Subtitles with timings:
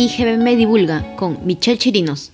[0.00, 2.32] IGB Me Divulga con Michelle Chirinos.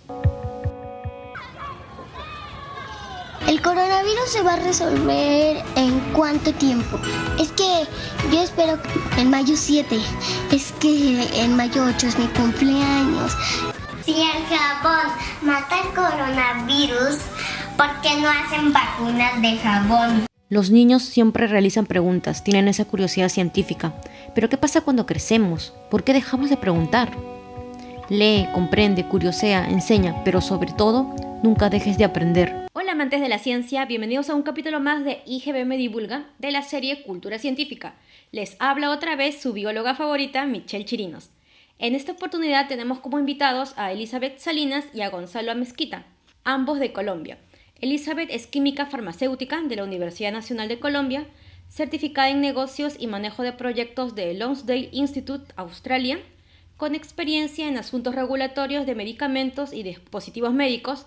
[3.48, 7.00] ¿El coronavirus se va a resolver en cuánto tiempo?
[7.40, 7.84] Es que
[8.30, 8.78] yo espero
[9.18, 9.98] en mayo 7.
[10.52, 13.32] Es que en mayo 8 es mi cumpleaños.
[14.04, 15.12] Si el jabón
[15.42, 17.18] mata el coronavirus,
[17.76, 20.26] ¿por qué no hacen vacunas de jabón?
[20.48, 23.92] Los niños siempre realizan preguntas, tienen esa curiosidad científica.
[24.36, 25.74] Pero ¿qué pasa cuando crecemos?
[25.90, 27.10] ¿Por qué dejamos de preguntar?
[28.08, 32.54] Lee, comprende, curiosea, enseña, pero sobre todo, nunca dejes de aprender.
[32.72, 36.62] Hola amantes de la ciencia, bienvenidos a un capítulo más de IGBM Divulga de la
[36.62, 37.96] serie Cultura Científica.
[38.30, 41.30] Les habla otra vez su bióloga favorita, Michelle Chirinos.
[41.80, 46.06] En esta oportunidad tenemos como invitados a Elizabeth Salinas y a Gonzalo Amezquita,
[46.44, 47.38] ambos de Colombia.
[47.80, 51.26] Elizabeth es química farmacéutica de la Universidad Nacional de Colombia,
[51.68, 56.20] certificada en negocios y manejo de proyectos de Lonsdale Institute, Australia,
[56.76, 61.06] con experiencia en asuntos regulatorios de medicamentos y dispositivos médicos.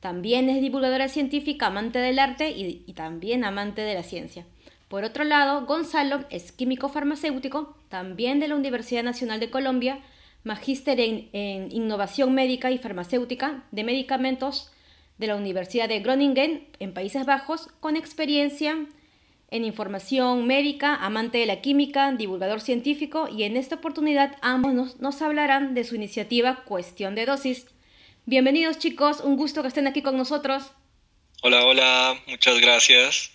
[0.00, 4.46] También es divulgadora científica, amante del arte y, también amante de la ciencia.
[4.88, 10.00] Por otro lado, Gonzalo es químico farmacéutico, también de la Universidad Nacional de Colombia,
[10.44, 14.70] magíster en, en innovación médica y farmacéutica de medicamentos,
[15.18, 18.86] de la Universidad de Groningen en Países Bajos, con experiencia
[19.50, 25.22] en información médica, amante de la química, divulgador científico y en esta oportunidad ambos nos,
[25.22, 27.66] hablarán de su iniciativa Cuestión de Dosis.
[28.26, 30.72] Bienvenidos chicos, un gusto que estén aquí con nosotros.
[31.42, 33.30] Hola, hola, muchas gracias.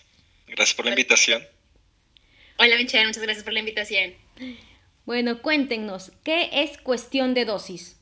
[0.46, 1.42] Gracias por la invitación.
[2.58, 4.14] Hola Michelle, muchas gracias por la invitación.
[5.04, 7.93] Bueno, cuéntenos, ¿qué es Cuestión de Dosis?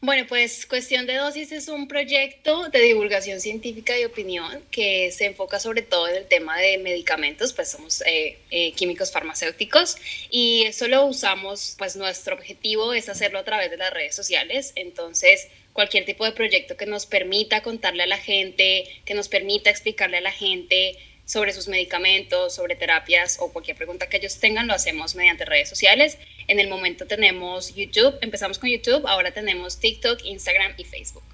[0.00, 5.26] Bueno, pues Cuestión de Dosis es un proyecto de divulgación científica y opinión que se
[5.26, 9.96] enfoca sobre todo en el tema de medicamentos, pues somos eh, eh, químicos farmacéuticos
[10.30, 14.72] y eso lo usamos, pues nuestro objetivo es hacerlo a través de las redes sociales,
[14.76, 19.68] entonces cualquier tipo de proyecto que nos permita contarle a la gente, que nos permita
[19.68, 20.96] explicarle a la gente
[21.28, 25.68] sobre sus medicamentos, sobre terapias o cualquier pregunta que ellos tengan, lo hacemos mediante redes
[25.68, 26.18] sociales.
[26.48, 31.24] En el momento tenemos YouTube, empezamos con YouTube, ahora tenemos TikTok, Instagram y Facebook.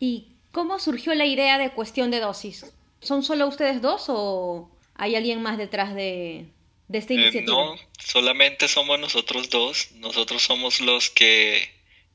[0.00, 2.64] ¿Y cómo surgió la idea de cuestión de dosis?
[3.00, 6.46] ¿Son solo ustedes dos o hay alguien más detrás de,
[6.92, 7.52] esta eh, iniciativa?
[7.52, 9.90] no, solamente somos nosotros dos.
[9.96, 11.68] Nosotros somos los que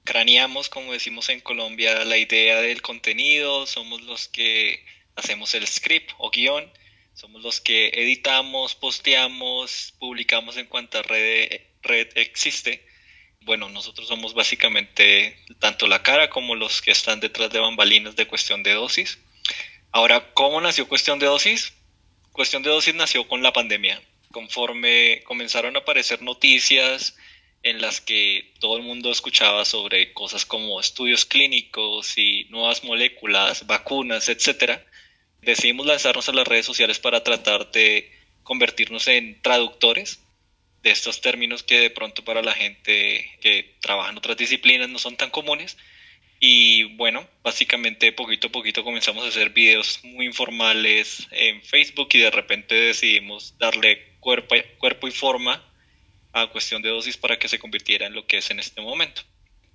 [0.03, 4.83] craneamos, como decimos en Colombia, la idea del contenido, somos los que
[5.15, 6.71] hacemos el script o guion
[7.13, 12.85] somos los que editamos, posteamos, publicamos en cuanta red, red existe.
[13.41, 18.27] Bueno, nosotros somos básicamente tanto la cara como los que están detrás de bambalinas de
[18.27, 19.19] cuestión de dosis.
[19.91, 21.73] Ahora, ¿cómo nació cuestión de dosis?
[22.31, 24.01] Cuestión de dosis nació con la pandemia.
[24.31, 27.15] Conforme comenzaron a aparecer noticias
[27.63, 33.67] en las que todo el mundo escuchaba sobre cosas como estudios clínicos y nuevas moléculas,
[33.67, 34.85] vacunas, etcétera,
[35.41, 38.11] decidimos lanzarnos a las redes sociales para tratar de
[38.43, 40.21] convertirnos en traductores
[40.83, 44.99] de estos términos que de pronto para la gente que trabaja en otras disciplinas no
[44.99, 45.77] son tan comunes.
[46.39, 52.19] Y bueno, básicamente poquito a poquito comenzamos a hacer videos muy informales en Facebook y
[52.19, 55.63] de repente decidimos darle cuerpo, cuerpo y forma
[56.33, 59.21] a cuestión de dosis para que se convirtiera en lo que es en este momento.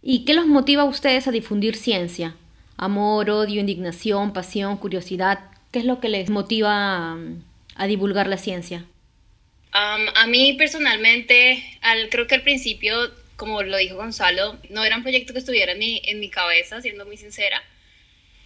[0.03, 2.37] ¿Y qué los motiva a ustedes a difundir ciencia?
[2.77, 5.50] Amor, odio, indignación, pasión, curiosidad.
[5.71, 7.17] ¿Qué es lo que les motiva
[7.75, 8.84] a, divulgar la ciencia?
[9.78, 15.03] A mí personalmente, al, creo que al principio, como lo dijo Gonzalo, no era un
[15.03, 17.62] proyecto que estuviera en mi, en mi cabeza, siendo muy sincera,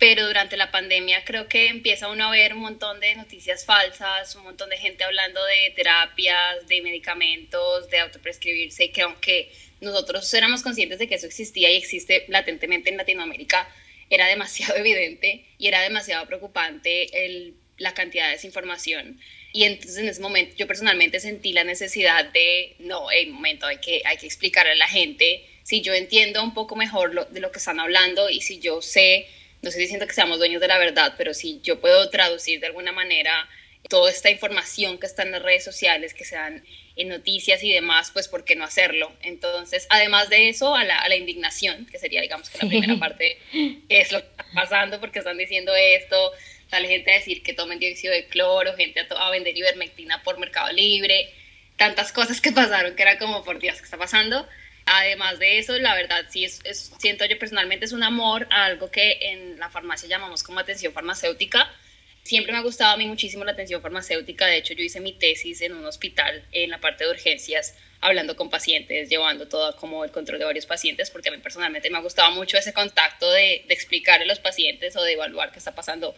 [0.00, 4.34] pero durante la pandemia creo que empieza uno a ver un montón de noticias falsas,
[4.34, 10.32] un montón de gente hablando de terapias, de medicamentos, de autoprescribirse, y que aunque nosotros
[10.34, 13.68] éramos conscientes de que eso existía y existe latentemente en Latinoamérica,
[14.08, 19.20] era demasiado evidente y era demasiado preocupante el, la cantidad de desinformación.
[19.52, 23.78] Y entonces en ese momento yo personalmente sentí la necesidad de, no, en momento hay
[23.78, 27.50] que, hay que explicarle a la gente, si yo entiendo un poco mejor de lo
[27.52, 29.26] que están hablando y si yo sé,
[29.62, 32.66] no estoy diciendo que seamos dueños de la verdad, pero si yo puedo traducir de
[32.66, 33.48] alguna manera
[33.88, 36.64] toda esta información que está en las redes sociales, que se dan
[36.96, 39.12] en noticias y demás, pues ¿por qué no hacerlo?
[39.22, 42.98] Entonces, además de eso, a la, a la indignación, que sería, digamos, que la primera
[42.98, 43.38] parte,
[43.88, 46.32] es lo que está pasando, porque están diciendo esto,
[46.70, 50.38] sale gente a decir que tomen dióxido de cloro, gente a, a vender ivermectina por
[50.38, 51.32] Mercado Libre,
[51.76, 54.48] tantas cosas que pasaron que era como, por Dios, ¿qué está pasando?
[54.86, 58.64] Además de eso, la verdad, sí, es, es, siento yo personalmente es un amor a
[58.64, 61.70] algo que en la farmacia llamamos como atención farmacéutica,
[62.22, 64.46] Siempre me ha gustado a mí muchísimo la atención farmacéutica.
[64.46, 68.36] De hecho, yo hice mi tesis en un hospital en la parte de urgencias, hablando
[68.36, 71.98] con pacientes, llevando todo como el control de varios pacientes, porque a mí personalmente me
[71.98, 75.58] ha gustado mucho ese contacto de, de explicarle a los pacientes o de evaluar qué
[75.58, 76.14] está pasando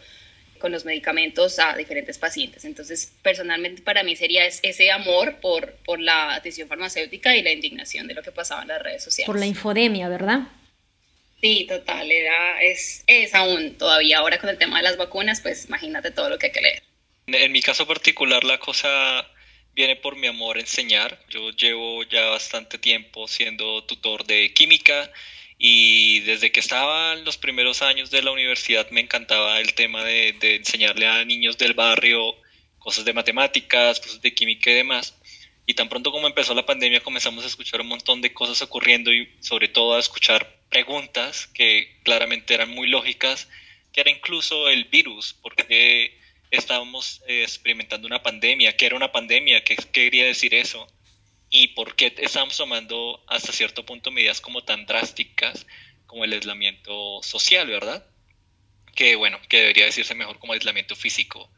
[0.63, 2.63] con los medicamentos a diferentes pacientes.
[2.63, 8.07] Entonces, personalmente para mí sería ese amor por, por la atención farmacéutica y la indignación
[8.07, 9.27] de lo que pasaba en las redes sociales.
[9.27, 10.43] Por la infodemia, ¿verdad?
[11.41, 15.65] Sí, total, era, es, es aún todavía ahora con el tema de las vacunas, pues
[15.65, 16.83] imagínate todo lo que hay que leer.
[17.27, 19.27] En mi caso particular la cosa
[19.75, 21.19] viene por mi amor a enseñar.
[21.27, 25.11] Yo llevo ya bastante tiempo siendo tutor de química
[25.57, 30.03] y desde que estaba en los primeros años de la universidad me encantaba el tema
[30.03, 32.35] de, de enseñarle a niños del barrio
[32.79, 35.17] cosas de matemáticas, cosas de química y demás.
[35.65, 39.13] Y tan pronto como empezó la pandemia comenzamos a escuchar un montón de cosas ocurriendo
[39.13, 43.47] y sobre todo a escuchar preguntas que claramente eran muy lógicas,
[43.93, 46.19] que era incluso el virus, porque
[46.51, 50.87] estábamos eh, experimentando una pandemia, qué era una pandemia, qué quería decir eso
[51.55, 55.67] y por qué estábamos tomando hasta cierto punto medidas como tan drásticas
[56.07, 58.03] como el aislamiento social, ¿verdad?
[58.95, 61.51] Que bueno, que debería decirse mejor como aislamiento físico.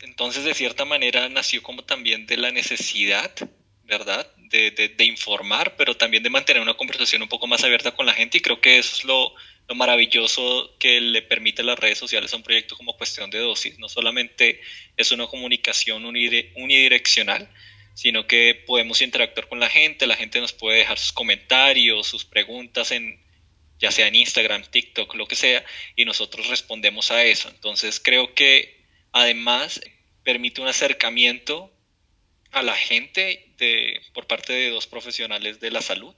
[0.00, 3.32] Entonces, de cierta manera, nació como también de la necesidad,
[3.84, 4.30] ¿verdad?
[4.36, 8.12] De, de, informar, pero también de mantener una conversación un poco más abierta con la
[8.12, 9.34] gente y creo que eso es lo,
[9.66, 13.78] lo maravilloso que le permite las redes sociales a un proyecto como cuestión de dosis.
[13.78, 14.60] No solamente
[14.98, 17.48] es una comunicación unidireccional,
[17.94, 22.24] sino que podemos interactuar con la gente, la gente nos puede dejar sus comentarios, sus
[22.24, 23.22] preguntas en
[23.82, 25.64] ya sea en Instagram, TikTok, lo que sea,
[25.96, 27.48] y nosotros respondemos a eso.
[27.48, 28.80] Entonces creo que
[29.10, 29.80] además
[30.22, 31.72] permite un acercamiento
[32.52, 36.14] a la gente de, por parte de dos profesionales de la salud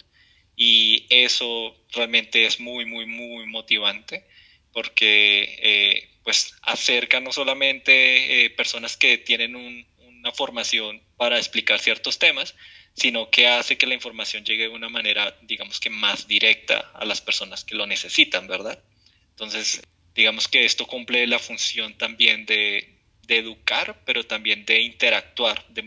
[0.56, 4.26] y eso realmente es muy, muy, muy motivante
[4.72, 11.80] porque eh, pues acerca no solamente eh, personas que tienen un, una formación para explicar
[11.80, 12.54] ciertos temas,
[12.94, 17.04] sino que hace que la información llegue de una manera, digamos que más directa a
[17.04, 18.82] las personas que lo necesitan, ¿verdad?
[19.30, 19.82] Entonces,
[20.14, 22.94] digamos que esto cumple la función también de,
[23.26, 25.82] de educar, pero también de interactuar de,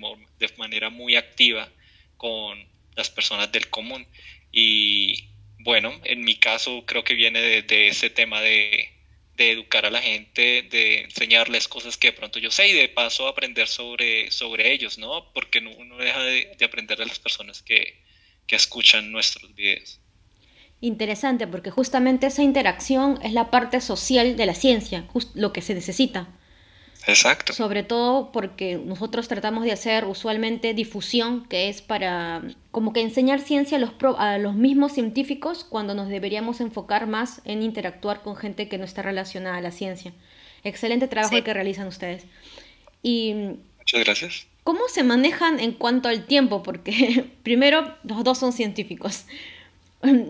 [0.58, 1.70] manera muy activa
[2.18, 4.06] con las personas del común.
[4.52, 5.30] Y
[5.60, 8.97] bueno, en mi caso creo que viene de, de ese tema de,
[9.38, 12.90] de educar a la gente, de enseñarles cosas que de pronto yo sé y de
[12.90, 15.32] paso aprender sobre, sobre ellos, ¿no?
[15.32, 18.02] Porque uno deja de, de aprender de las personas que,
[18.48, 20.00] que escuchan nuestros videos.
[20.82, 25.74] Interesante, porque justamente esa interacción es la parte social de la ciencia, lo que se
[25.74, 26.28] necesita.
[27.08, 27.54] Exacto.
[27.54, 33.40] Sobre todo porque nosotros tratamos de hacer usualmente difusión, que es para como que enseñar
[33.40, 38.36] ciencia a los, a los mismos científicos cuando nos deberíamos enfocar más en interactuar con
[38.36, 40.12] gente que no está relacionada a la ciencia.
[40.66, 42.26] Excelente trabajo el que realizan ustedes.
[43.02, 43.34] Y,
[43.78, 44.48] Muchas gracias.
[44.66, 46.62] ¿Cómo se manejan en cuanto al tiempo?
[46.62, 49.26] Porque primero, los dos son científicos.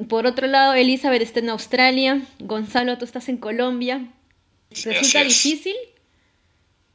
[0.09, 4.07] Por otro lado, Elizabeth está en Australia, Gonzalo, tú estás en Colombia.
[4.69, 5.75] ¿Resulta difícil?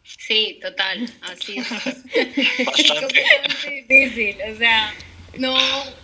[0.04, 1.70] Sí, total, así es.
[2.66, 3.25] Bastante.
[3.88, 4.94] difícil, o sea,
[5.38, 5.56] no,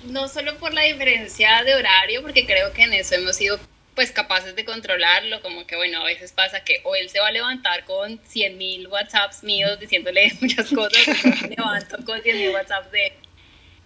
[0.05, 3.59] no solo por la diferencia de horario, porque creo que en eso hemos sido
[3.95, 7.29] pues capaces de controlarlo, como que bueno, a veces pasa que o él se va
[7.29, 12.37] a levantar con 100 mil WhatsApps míos diciéndole muchas cosas, o me levanto con 100
[12.39, 13.13] mil WhatsApps de...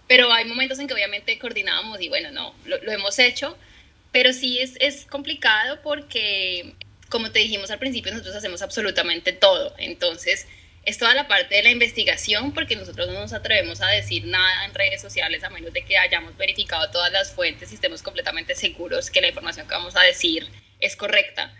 [0.07, 3.57] Pero hay momentos en que obviamente coordinábamos y bueno, no, lo, lo hemos hecho,
[4.11, 6.75] pero sí es, es complicado porque
[7.13, 9.75] como te dijimos al principio, nosotros hacemos absolutamente todo.
[9.77, 10.47] Entonces,
[10.83, 14.65] es toda la parte de la investigación, porque nosotros no nos atrevemos a decir nada
[14.65, 18.55] en redes sociales a menos de que hayamos verificado todas las fuentes y estemos completamente
[18.55, 20.47] seguros que la información que vamos a decir
[20.79, 21.53] es correcta.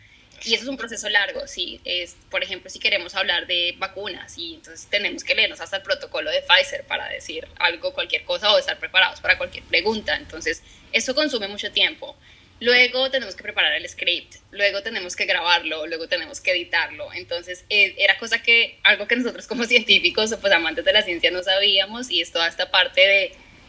[0.43, 1.79] Y eso es un proceso largo, sí.
[1.85, 5.83] Es, por ejemplo, si queremos hablar de vacunas, y entonces tenemos que leernos hasta el
[5.83, 10.15] protocolo de Pfizer para decir algo, cualquier cosa, o estar preparados para cualquier pregunta.
[10.15, 12.17] Entonces, eso consume mucho tiempo.
[12.63, 17.11] Luego tenemos que preparar el script, luego tenemos que grabarlo, luego tenemos que editarlo.
[17.11, 21.29] Entonces, eh, era cosa que, algo que nosotros como científicos, pues amantes de la ciencia,
[21.29, 23.23] no sabíamos y es toda esta parte de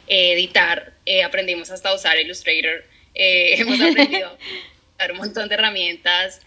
[0.06, 0.92] eh, editar.
[1.06, 2.84] Eh, aprendimos hasta usar Illustrator,
[3.14, 4.38] hemos aprendido
[4.98, 6.40] a un montón de herramientas,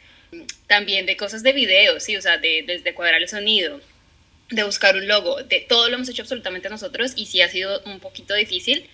[0.68, 3.82] también de cosas de video, sí, o sea, de, desde cuadrar el sonido,
[4.52, 7.82] de buscar un logo, de todo lo hemos hecho absolutamente nosotros y sí ha sido
[7.84, 8.90] un poquito difícil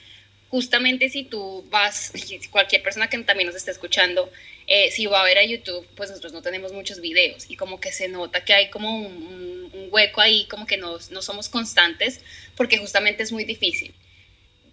[0.53, 2.13] justamente si tú vas,
[2.51, 4.31] cualquier persona que también nos esté escuchando,
[4.67, 7.79] eh, si va a ver a YouTube, pues nosotros no tenemos muchos videos y como
[7.79, 12.21] que se nota que hay como un, hueco ahí, como que no, no, somos constantes,
[12.55, 13.95] porque justamente es muy difícil.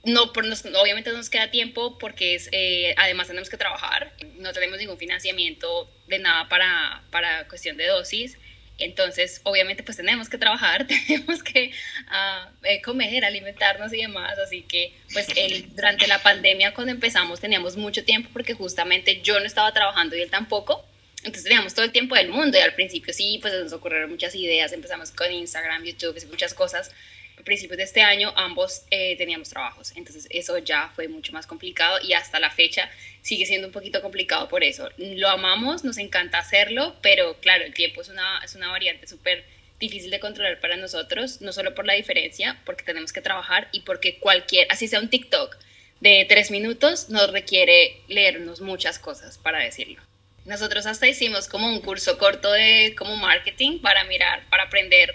[0.05, 4.15] No, por nos, obviamente no nos queda tiempo porque es, eh, además tenemos que trabajar,
[4.37, 8.37] no tenemos ningún financiamiento de nada para, para cuestión de dosis.
[8.81, 11.73] Entonces, obviamente, pues tenemos que trabajar, tenemos que
[12.09, 14.39] ah, eh, comer, alimentarnos y demás.
[14.39, 19.39] Así que, pues, el, durante la pandemia, cuando empezamos, teníamos mucho tiempo porque justamente yo
[19.39, 20.85] no estaba trabajando y él tampoco.
[21.19, 24.35] Entonces teníamos todo el tiempo del mundo y al principio sí, pues nos ocurrieron muchas
[24.35, 24.73] ideas.
[24.73, 26.91] Empezamos con Instagram, YouTube, muchas cosas
[27.43, 31.99] principios de este año ambos eh, teníamos trabajos, entonces eso ya fue mucho más complicado
[32.03, 32.91] y hasta la fecha
[33.23, 34.89] sigue siendo un poquito complicado por eso.
[34.97, 39.45] Lo amamos, nos encanta hacerlo, pero claro, el tiempo es una, es una variante súper
[39.79, 43.81] difícil de controlar para nosotros, no solo por la diferencia, porque tenemos que trabajar y
[43.81, 45.57] porque cualquier, así sea un TikTok
[46.01, 50.01] de tres minutos, nos requiere leernos muchas cosas para decirlo.
[50.45, 55.15] Nosotros hasta hicimos como un curso corto de como marketing para mirar, para aprender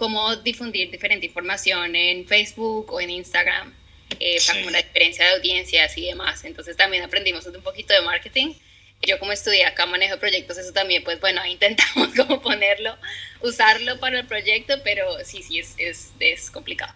[0.00, 3.70] cómo difundir diferente información en Facebook o en Instagram,
[4.18, 6.42] eh, para como la diferencia de audiencias y demás.
[6.44, 8.54] Entonces también aprendimos un poquito de marketing.
[9.02, 12.96] Yo como estudié acá manejo proyectos, eso también, pues bueno, intentamos como ponerlo,
[13.42, 16.94] usarlo para el proyecto, pero sí, sí, es, es, es complicado.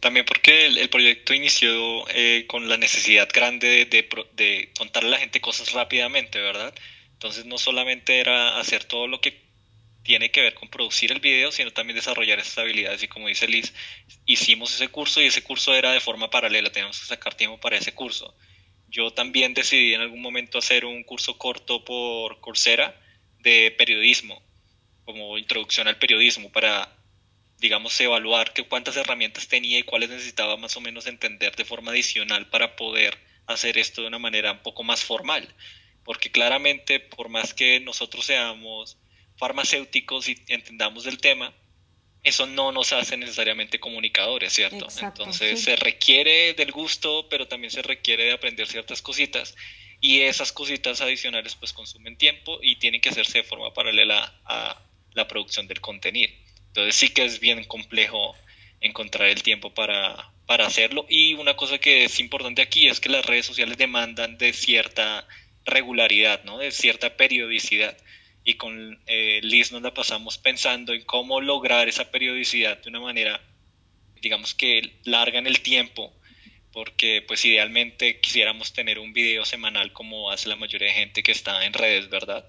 [0.00, 5.18] También porque el, proyecto inició eh, con la necesidad grande de, de, contarle a la
[5.18, 6.74] gente cosas rápidamente, ¿verdad?
[7.12, 9.51] Entonces no solamente era hacer todo lo que
[10.02, 13.02] tiene que ver con producir el video, sino también desarrollar esas habilidades.
[13.02, 13.72] Y como dice Liz,
[14.26, 17.76] hicimos ese curso y ese curso era de forma paralela, teníamos que sacar tiempo para
[17.76, 18.36] ese curso.
[18.88, 23.00] Yo también decidí en algún momento hacer un curso corto por Coursera
[23.38, 24.42] de periodismo,
[25.04, 26.94] como introducción al periodismo, para,
[27.58, 31.92] digamos, evaluar qué, cuántas herramientas tenía y cuáles necesitaba más o menos entender de forma
[31.92, 35.54] adicional para poder hacer esto de una manera un poco más formal.
[36.04, 38.98] Porque claramente, por más que nosotros seamos
[39.36, 41.52] farmacéuticos y entendamos del tema,
[42.22, 44.86] eso no nos hace necesariamente comunicadores, ¿cierto?
[45.00, 49.56] Entonces se requiere del gusto, pero también se requiere de aprender ciertas cositas
[50.00, 54.80] y esas cositas adicionales pues consumen tiempo y tienen que hacerse de forma paralela a
[55.14, 56.32] la producción del contenido.
[56.68, 58.36] Entonces sí que es bien complejo
[58.80, 63.08] encontrar el tiempo para, para hacerlo y una cosa que es importante aquí es que
[63.08, 65.26] las redes sociales demandan de cierta
[65.64, 66.58] regularidad, ¿no?
[66.58, 67.96] De cierta periodicidad
[68.44, 73.00] y con eh, Liz nos la pasamos pensando en cómo lograr esa periodicidad de una
[73.00, 73.40] manera,
[74.20, 76.12] digamos que larga en el tiempo,
[76.72, 81.32] porque pues idealmente quisiéramos tener un video semanal como hace la mayoría de gente que
[81.32, 82.48] está en redes, ¿verdad?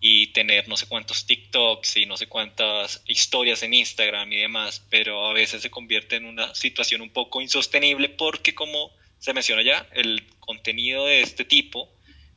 [0.00, 4.84] Y tener no sé cuántos TikToks y no sé cuántas historias en Instagram y demás,
[4.90, 9.62] pero a veces se convierte en una situación un poco insostenible porque como se menciona
[9.62, 11.88] ya, el contenido de este tipo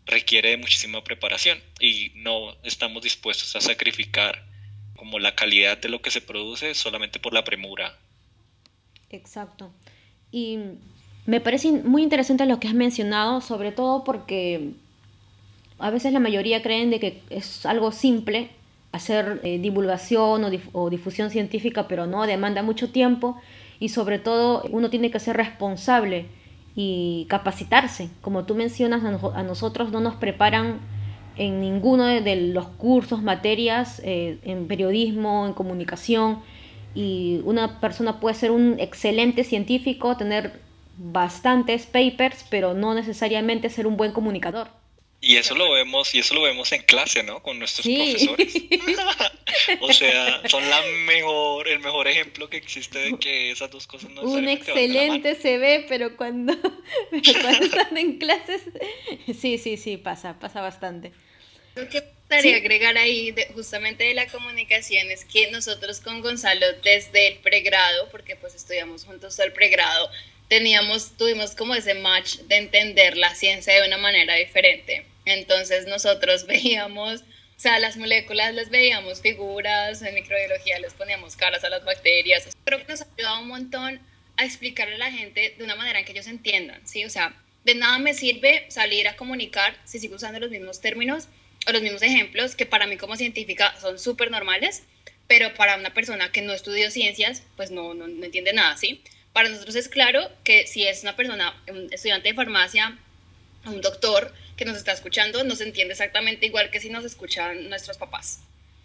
[0.06, 4.46] requiere muchísima preparación y no estamos dispuestos a sacrificar
[4.96, 7.98] como la calidad de lo que se produce solamente por la premura.
[9.10, 9.74] Exacto.
[10.32, 10.60] Y
[11.26, 14.72] me parece muy interesante lo que has mencionado, sobre todo porque
[15.80, 18.50] a veces la mayoría creen de que es algo simple
[18.92, 23.42] hacer eh, divulgación o difusión científica, pero no, demanda mucho tiempo
[23.80, 26.28] y sobre todo uno tiene que ser responsable
[26.76, 28.10] y capacitarse.
[28.22, 30.80] Como tú mencionas, a, nosotros no nos preparan
[31.38, 36.40] en ninguno de, los cursos, materias, eh, en periodismo, en comunicación,
[36.94, 40.60] y una persona puede ser un excelente científico, tener
[40.98, 44.70] bastantes papers, pero no necesariamente ser un buen comunicador.
[45.28, 47.42] Y eso lo vemos, y eso lo vemos en clase, ¿no?
[47.42, 48.54] Con nuestros profesores.
[49.80, 54.12] o sea, son la mejor, el mejor ejemplo que existe de que esas dos cosas
[54.12, 56.54] no Un excelente se ve, pero cuando,
[57.42, 58.62] cuando están en clases,
[59.26, 61.12] sí, sí, sí, pasa, pasa bastante.
[61.74, 67.30] Lo que gustaría agregar ahí justamente de la comunicación es que nosotros con Gonzalo desde
[67.30, 70.08] el pregrado, porque pues estudiamos juntos el pregrado,
[70.50, 75.15] teníamos, tuvimos como ese match de entender la ciencia de una manera diferente.
[75.26, 81.64] Entonces nosotros veíamos, o sea, las moléculas les veíamos figuras, en microbiología les poníamos caras
[81.64, 82.50] a las bacterias.
[82.64, 84.00] Creo que nos ha ayudado un montón
[84.38, 87.06] a explicarle a la gente de una manera en que ellos entiendan, ¿sí?
[87.06, 91.28] O sea, de nada me sirve salir a comunicar si sigo usando los mismos términos
[91.68, 94.84] o los mismos ejemplos que para mí como científica son súper normales,
[95.28, 99.02] pero para una persona que no estudió ciencias, pues no, no, no entiende nada, ¿sí?
[99.34, 102.98] Para nosotros es claro que si es una persona, un estudiante de farmacia,
[103.66, 107.98] un doctor, que nos está escuchando nos entiende exactamente igual que si nos escuchan nuestros
[107.98, 108.42] papás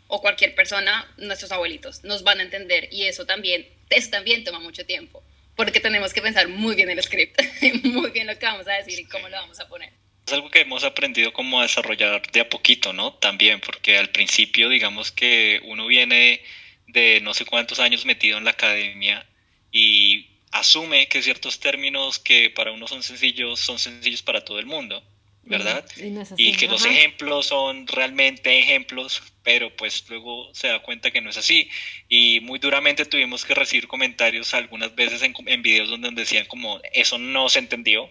[0.08, 4.58] o cualquier persona, nuestros abuelitos, nos van a entender y eso también, eso también toma
[4.58, 5.22] mucho tiempo,
[5.54, 7.40] porque tenemos que pensar muy bien el script,
[7.84, 9.92] muy bien lo que vamos a decir y cómo lo vamos a poner.
[10.26, 13.14] Es algo que hemos aprendido como a desarrollar de a poquito, ¿no?
[13.14, 16.42] También, porque al principio, digamos que uno viene
[16.88, 19.26] de no sé cuántos años metido en la academia
[19.70, 24.66] y asume que ciertos términos que para uno son sencillos son sencillos para todo el
[24.66, 25.02] mundo
[25.42, 25.84] ¿verdad?
[26.36, 31.30] Y, que los ejemplos son realmente ejemplos, pero pues luego se da cuenta que no
[31.30, 31.68] es así.
[32.08, 36.80] Y muy duramente tuvimos que recibir comentarios algunas veces en, en videos donde decían como
[36.92, 38.10] eso no se entendió,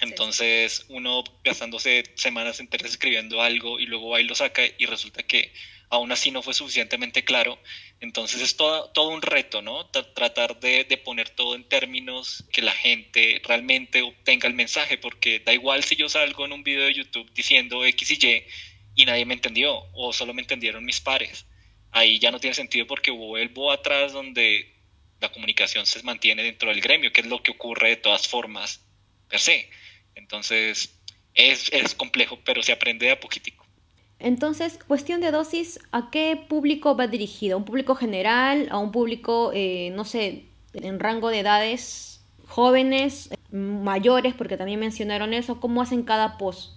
[0.00, 5.22] entonces uno gastándose semanas enteras escribiendo algo y luego va y lo saca y resulta
[5.22, 5.52] que
[5.92, 7.58] aún así no fue suficientemente claro.
[8.00, 9.86] Entonces es todo, todo un reto, ¿no?
[9.90, 15.40] tratar de, de, poner todo en términos que la gente realmente obtenga el mensaje, porque
[15.40, 18.44] da igual si yo salgo en un video de YouTube diciendo X y Y
[18.94, 21.44] y nadie me entendió o solo me entendieron mis pares.
[21.90, 24.74] Ahí ya no tiene sentido porque vuelvo atrás donde
[25.20, 28.80] la comunicación se mantiene dentro del gremio, que es lo que ocurre de todas formas
[29.28, 29.68] per se.
[30.14, 30.98] Entonces,
[31.34, 33.61] es, es complejo, pero se aprende a poquitico.
[34.22, 37.56] Entonces, cuestión de dosis, ¿a qué público va dirigido?
[37.56, 38.68] ¿A un público general?
[38.70, 44.34] ¿A un público, eh, no sé, en rango de edades jóvenes, mayores?
[44.34, 45.58] Porque también mencionaron eso.
[45.58, 46.70] ¿Cómo hacen cada post?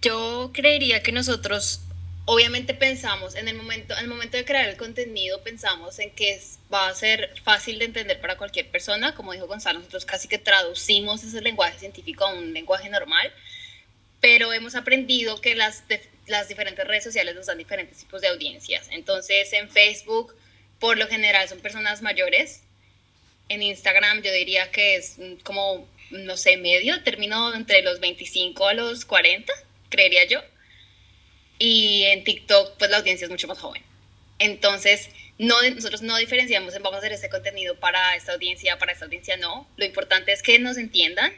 [0.00, 1.82] Yo creería que nosotros
[2.24, 6.40] obviamente pensamos en el momento, en el momento de crear el contenido, pensamos en que
[6.72, 9.14] va a ser fácil de entender para cualquier persona.
[9.14, 13.30] Como dijo Gonzalo, nosotros casi que traducimos ese lenguaje científico a un lenguaje normal,
[14.22, 15.84] pero hemos aprendido que las,
[16.26, 18.88] las diferentes redes sociales nos dan diferentes tipos de audiencias.
[18.90, 20.34] Entonces, en Facebook,
[20.78, 22.62] por lo general, son personas mayores.
[23.48, 28.74] En Instagram, yo diría que es como, no sé, medio, termino entre los 25 a
[28.74, 29.52] los 40,
[29.90, 30.42] creería yo
[31.58, 33.82] y en TikTok pues la audiencia es mucho más joven.
[34.38, 38.92] Entonces, no, nosotros no diferenciamos en vamos a hacer este contenido para esta audiencia, para
[38.92, 39.68] esta audiencia no.
[39.76, 41.32] Lo importante es que nos entiendan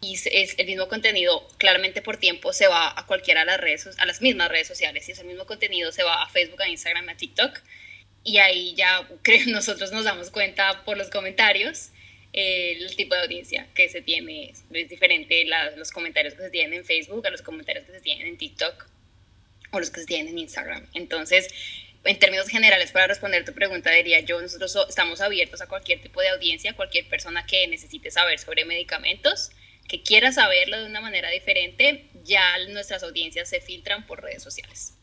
[0.00, 3.88] y es el mismo contenido, claramente por tiempo se va a cualquiera de las redes,
[3.98, 7.08] a las mismas redes sociales y ese mismo contenido se va a Facebook, a Instagram,
[7.08, 7.60] a TikTok
[8.24, 11.90] y ahí ya creo, nosotros nos damos cuenta por los comentarios
[12.32, 15.44] eh, el tipo de audiencia que se tiene es diferente
[15.76, 18.86] los comentarios que se tienen en Facebook a los comentarios que se tienen en TikTok
[19.72, 20.86] o los que se tienen en Instagram.
[20.94, 21.48] Entonces,
[22.04, 26.20] en términos generales, para responder tu pregunta, diría yo, nosotros estamos abiertos a cualquier tipo
[26.20, 29.50] de audiencia, cualquier persona que necesite saber sobre medicamentos,
[29.90, 34.94] que quiera saberlo de una manera diferente, ya nuestras audiencias se filtran por redes sociales.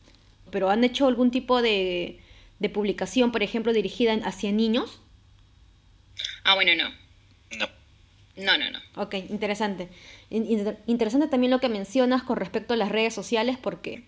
[0.49, 2.21] ¿Pero han hecho algún tipo de,
[2.59, 5.01] de publicación, por ejemplo, dirigida hacia niños?
[6.43, 6.89] Ah, bueno, no.
[7.57, 7.69] No.
[8.37, 8.79] No, no, no.
[8.95, 9.89] Ok, interesante.
[10.29, 14.03] Interesante también lo que mencionas con respecto a las redes sociales, porque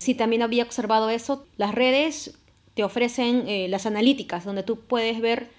[0.00, 1.46] Sí, también había observado eso.
[1.58, 2.34] Las redes
[2.74, 5.50] te ofrecen eh, las analíticas, donde tú puedes ver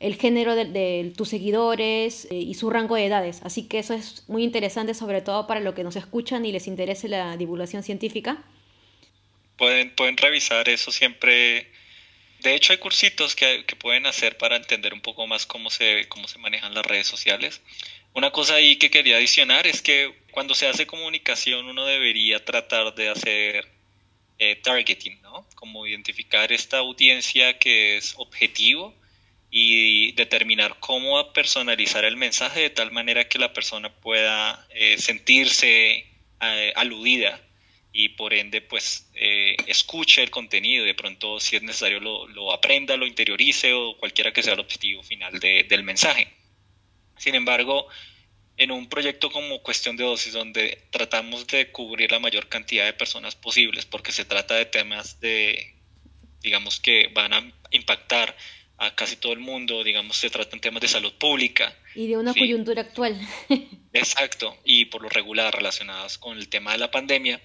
[0.00, 3.40] el género de, tus seguidores eh, y su rango de edades.
[3.44, 6.66] Así que eso es muy interesante, sobre todo para los que nos escuchan y les
[6.66, 8.42] interese la divulgación científica.
[9.58, 11.70] Pueden, pueden revisar eso siempre.
[12.40, 16.08] De hecho, hay cursitos que, que pueden hacer para entender un poco más cómo se,
[16.08, 17.60] cómo se manejan las redes sociales.
[18.14, 22.94] Una cosa ahí que quería adicionar es que cuando se hace comunicación uno debería tratar
[22.94, 23.68] de hacer
[24.38, 25.46] eh, targeting, ¿no?
[25.54, 28.94] Como identificar esta audiencia que es objetivo
[29.50, 36.06] y determinar cómo personalizar el mensaje de tal manera que la persona pueda eh, sentirse
[36.40, 37.40] eh, aludida
[37.92, 39.10] y por ende pues
[39.66, 44.32] escuche el contenido de pronto si es necesario lo, lo, aprenda, lo interiorice o cualquiera
[44.32, 46.28] que sea el objetivo final de, del mensaje.
[47.18, 47.88] Sin embargo,
[48.60, 52.92] en un proyecto como Cuestión de Dosis, donde tratamos de cubrir la mayor cantidad de
[52.92, 55.74] personas posibles, porque se trata de temas de,
[56.42, 58.36] digamos, que van a impactar
[58.80, 61.76] a casi todo el mundo, digamos, se tratan temas de salud pública.
[61.94, 63.20] Y de una coyuntura actual.
[63.92, 67.42] Exacto, y por lo regular relacionadas con el tema de la pandemia,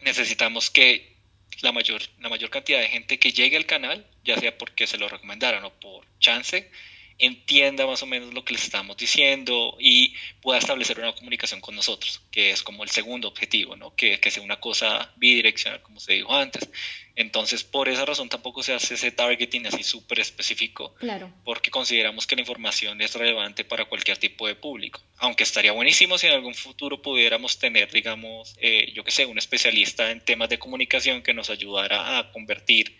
[0.00, 1.18] necesitamos que
[1.60, 4.96] la mayor, la mayor cantidad de gente que llegue al canal, ya sea porque se
[4.96, 6.70] lo recomendaron o por chance,
[7.18, 11.74] entienda más o menos lo que les estamos diciendo y pueda establecer una comunicación con
[11.74, 13.94] nosotros, que es como el segundo objetivo, ¿no?
[13.94, 16.68] que, que sea una cosa bidireccional, como se dijo antes.
[17.14, 21.30] Entonces, por esa razón tampoco se hace ese targeting así súper específico, claro.
[21.44, 25.00] porque consideramos que la información es relevante para cualquier tipo de público.
[25.18, 29.38] Aunque estaría buenísimo si en algún futuro pudiéramos tener, digamos, eh, yo que sé, un
[29.38, 32.96] especialista en temas de comunicación que nos ayudara a convertir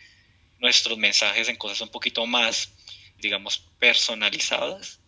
[0.58, 2.72] nuestros mensajes en cosas un poquito más
[3.18, 5.00] digamos, personalizadas.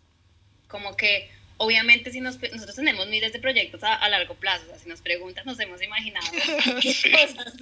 [0.67, 4.79] Como que obviamente si nos, nosotros tenemos miles de proyectos a, largo plazo, o sea,
[4.79, 6.27] si nos preguntas nos hemos imaginado
[6.75, 7.55] cosas.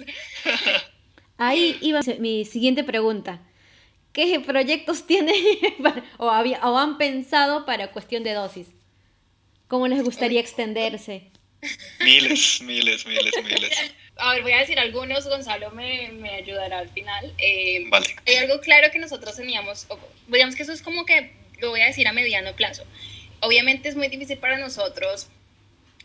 [1.36, 3.40] Ahí iba mi siguiente pregunta.
[4.12, 5.34] ¿Qué proyectos tienen
[6.18, 8.68] o, había, o han pensado para cuestión de dosis?
[9.68, 11.30] ¿Cómo les gustaría extenderse?
[12.00, 13.94] Miles, miles, miles, miles.
[14.16, 17.34] A ver, voy a decir algunos, Gonzalo me, me ayudará al final.
[17.38, 18.06] Eh, vale.
[18.26, 19.86] Hay algo claro que nosotros teníamos,
[20.28, 22.84] digamos que eso es como que lo voy a decir a mediano plazo.
[23.40, 25.28] Obviamente es muy difícil para nosotros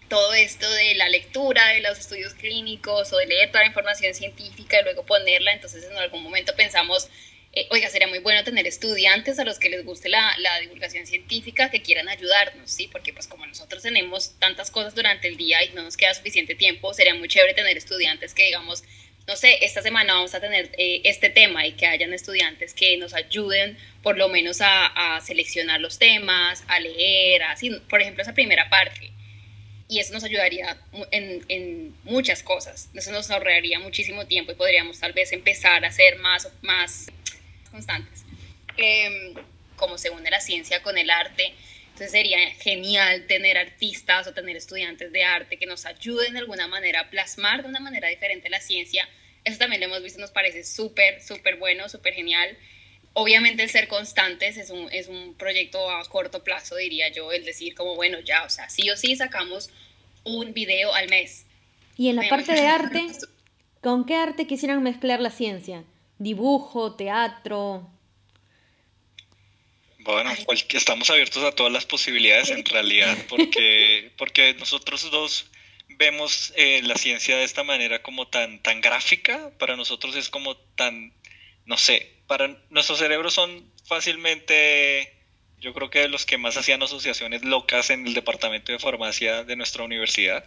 [0.10, 4.14] todo esto de la lectura de los estudios clínicos o de leer toda la información
[4.14, 7.10] científica y luego ponerla, entonces en algún momento pensamos,
[7.52, 11.08] eh, oiga, sería muy bueno tener estudiantes a los que les guste la, la, divulgación
[11.08, 12.88] científica que quieran ayudarnos, ¿sí?
[12.88, 16.54] Porque pues como nosotros tenemos tantas cosas durante el día y no nos queda suficiente
[16.54, 18.84] tiempo, sería muy chévere tener estudiantes que digamos,
[19.28, 22.98] no sé, esta semana vamos a tener eh, este tema y que hayan estudiantes que
[22.98, 28.22] nos ayuden por lo menos a, a seleccionar los temas, a leer, así, por ejemplo,
[28.22, 29.12] esa primera parte
[29.90, 30.78] y eso nos ayudaría
[31.10, 32.90] en, en, muchas cosas.
[32.94, 37.08] Eso nos ahorraría muchísimo tiempo y podríamos tal vez empezar a ser más, más
[37.70, 38.24] constantes.
[38.78, 39.34] Eh,
[39.76, 41.54] como se une la ciencia con el arte,
[42.00, 46.68] entonces sería genial tener artistas o tener estudiantes de arte que nos ayuden de alguna
[46.68, 49.08] manera a plasmar de una manera diferente la ciencia.
[49.44, 52.58] Eso también lo hemos visto, nos parece súper, súper bueno, súper genial.
[53.14, 57.44] Obviamente el ser constantes es un, es un proyecto a corto plazo, diría yo, el
[57.44, 59.70] decir como, bueno, ya, o sea, sí o sí sacamos
[60.24, 61.46] un video al mes.
[61.98, 63.08] Y en la parte de arte,
[63.82, 65.84] ¿con qué arte quisieran mezclar la ciencia?
[66.20, 67.90] ¿Dibujo, teatro?
[70.00, 70.32] Bueno,
[70.70, 75.50] estamos abiertos a todas las posibilidades en realidad, porque, porque nosotros dos
[75.88, 80.58] vemos eh, la ciencia de esta manera como tan, tan gráfica, para nosotros es como
[80.58, 81.14] tan,
[81.66, 85.14] no sé, para nuestros cerebros son fácilmente,
[85.60, 89.56] yo creo que los que más hacían asociaciones locas en el departamento de farmacia de
[89.56, 90.44] nuestra universidad.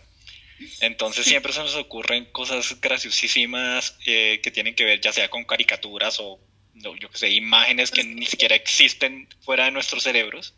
[0.80, 5.44] Entonces siempre se nos ocurren cosas graciosísimas eh, que tienen que ver ya sea con
[5.44, 6.40] caricaturas o
[6.74, 10.54] yo que sé, imágenes que ni siquiera existen fuera de nuestros cerebros.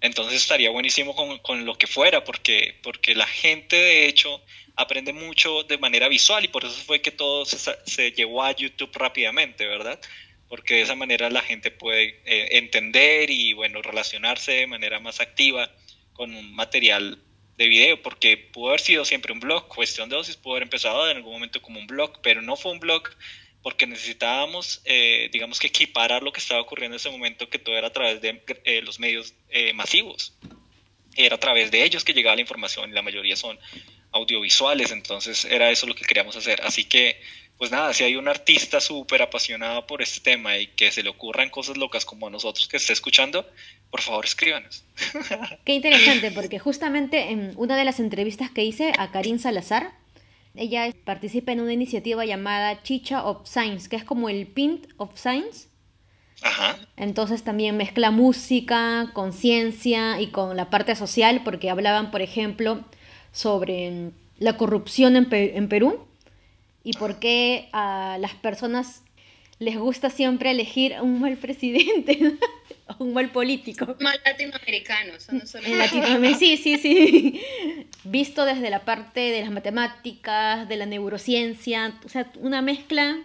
[0.00, 4.42] Entonces estaría buenísimo con, con, lo que fuera, porque, porque la gente de hecho
[4.74, 8.54] aprende mucho de manera visual y por eso fue que todo se, se llevó a
[8.54, 10.00] YouTube rápidamente, ¿verdad?
[10.48, 15.20] Porque de esa manera la gente puede eh, entender y bueno, relacionarse de manera más
[15.20, 15.70] activa
[16.14, 17.22] con un material
[17.56, 21.10] de video, porque pudo haber sido siempre un blog, cuestión de dosis pudo haber empezado
[21.10, 23.08] en algún momento como un blog, pero no fue un blog
[23.62, 27.76] porque necesitábamos, eh, digamos que equiparar lo que estaba ocurriendo en ese momento, que todo
[27.76, 30.34] era a través de eh, los medios eh, masivos.
[31.14, 33.58] Era a través de ellos que llegaba la información y la mayoría son
[34.10, 36.60] audiovisuales, entonces era eso lo que queríamos hacer.
[36.62, 37.20] Así que,
[37.56, 41.10] pues nada, si hay un artista súper apasionado por este tema y que se le
[41.10, 43.48] ocurran cosas locas como a nosotros que esté escuchando,
[43.92, 44.84] por favor escríbanos.
[45.64, 49.92] Qué interesante, porque justamente en una de las entrevistas que hice a Karin Salazar,
[50.54, 55.18] ella participa en una iniciativa llamada Chicha of Science, que es como el Pint of
[55.18, 55.68] Science.
[56.42, 56.78] Ajá.
[56.96, 62.80] Entonces también mezcla música con ciencia y con la parte social, porque hablaban, por ejemplo,
[63.30, 66.06] sobre la corrupción en, en Perú
[66.82, 69.02] y por qué a las personas
[69.58, 72.38] les gusta siempre elegir un mal presidente,
[72.98, 73.96] un mal político.
[74.00, 75.66] Mal latinoamericano, no solo
[76.38, 77.40] sí, sí, sí.
[78.04, 83.18] Visto desde la parte de las matemáticas, de la neurociencia, o sea, una mezcla.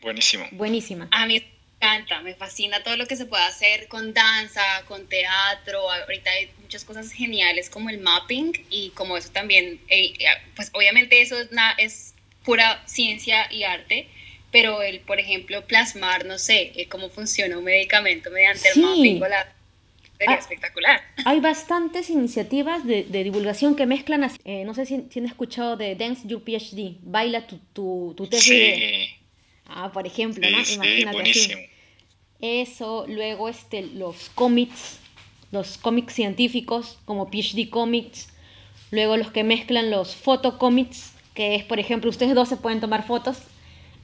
[0.00, 0.46] Buenísimo.
[0.52, 1.08] Buenísima.
[1.10, 5.06] A mí me encanta, me fascina todo lo que se puede hacer con danza, con
[5.08, 5.90] teatro.
[5.90, 10.14] Ahorita hay muchas cosas geniales como el mapping y como eso también, eh,
[10.56, 14.08] pues obviamente eso es, es pura ciencia y arte
[14.52, 19.52] pero el, por ejemplo, plasmar, no sé, cómo funciona un medicamento mediante el mapping la
[20.18, 21.00] sería ah, espectacular.
[21.24, 25.76] Hay bastantes iniciativas de, de divulgación que mezclan, eh, no sé si, si, han escuchado
[25.76, 28.46] de Dance Your PhD, baila tu, tu, tu tesis.
[28.46, 29.08] Sí.
[29.66, 30.64] Ah, por ejemplo, ¿no?
[30.64, 31.54] Sí, Imagínate buenísimo.
[31.54, 31.68] Así.
[32.40, 34.98] Eso, luego este, los cómics,
[35.50, 38.28] los cómics científicos como PhD Comics,
[38.90, 43.06] luego los que mezclan los photocómics, que es, por ejemplo, ustedes dos se pueden tomar
[43.06, 43.38] fotos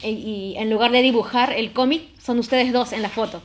[0.03, 3.43] y, en lugar de dibujar el cómic, son ustedes dos en la foto,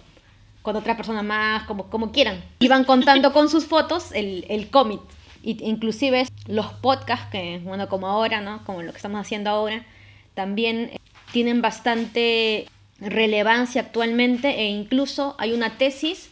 [0.61, 2.43] con otra persona más, como, como quieran.
[2.59, 5.01] Y van contando con sus fotos el, el cómic.
[5.43, 8.63] Inclusive los podcasts, que bueno, como ahora, ¿no?
[8.65, 9.85] Como lo que estamos haciendo ahora,
[10.33, 10.97] también eh,
[11.31, 12.67] tienen bastante
[12.99, 16.29] relevancia actualmente e incluso hay una tesis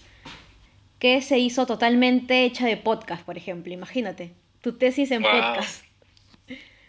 [0.99, 3.73] que se hizo totalmente hecha de podcast, por ejemplo.
[3.73, 4.31] Imagínate,
[4.61, 5.83] tu tesis en podcast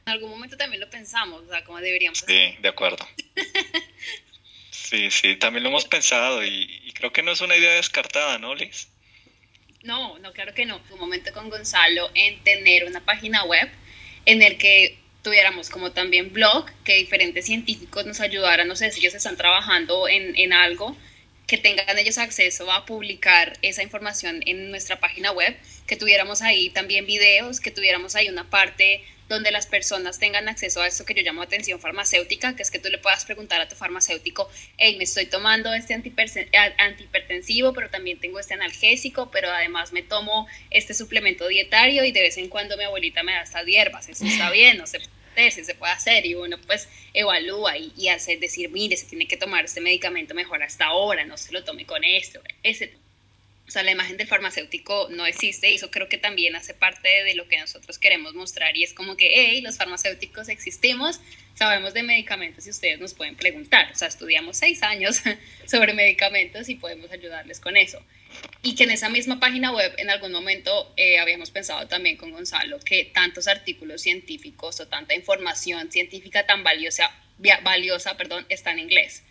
[0.04, 2.18] en algún momento también lo pensamos, o sea, como deberíamos.
[2.18, 3.06] Sí, de acuerdo.
[4.70, 8.54] sí, sí, también lo hemos pensado y, creo que no es una idea descartada, ¿no,
[8.54, 8.88] Liz?
[9.82, 10.80] No, no, claro que no.
[10.90, 13.68] Un momento con Gonzalo en tener una página web
[14.26, 19.00] en el que tuviéramos como también blog, que diferentes científicos nos ayudaran, no sé si
[19.00, 20.96] ellos están trabajando en, en algo,
[21.46, 26.70] que tengan ellos acceso a publicar esa información en nuestra página web, que tuviéramos ahí
[26.70, 31.14] también videos, que tuviéramos ahí una parte donde las personas tengan acceso a esto que
[31.14, 34.96] yo llamo atención farmacéutica, que es que tú le puedas preguntar a tu farmacéutico, hey,
[34.96, 40.94] me estoy tomando este antihipertensivo, pero también tengo este analgésico, pero además me tomo este
[40.94, 44.50] suplemento dietario y de vez en cuando mi abuelita me da estas hierbas, eso está
[44.52, 45.00] bien, no sé
[45.50, 49.26] si se puede hacer y uno pues evalúa y, y hace decir, mire, se tiene
[49.26, 53.01] que tomar este medicamento mejor hasta ahora, no se lo tome con esto, ese
[53.72, 57.08] o sea, la imagen del farmacéutico no existe y eso creo que también hace parte
[57.08, 61.20] de lo que nosotros queremos mostrar y es como que, hey, los farmacéuticos existimos,
[61.54, 63.90] sabemos de medicamentos y ustedes nos pueden preguntar.
[63.90, 65.22] O sea, estudiamos seis años
[65.66, 68.04] sobre medicamentos y podemos ayudarles con eso.
[68.60, 72.30] Y que en esa misma página web en algún momento eh, habíamos pensado también con
[72.30, 77.10] Gonzalo que tantos artículos científicos o tanta información científica tan valiosa,
[77.62, 79.22] valiosa perdón, está en inglés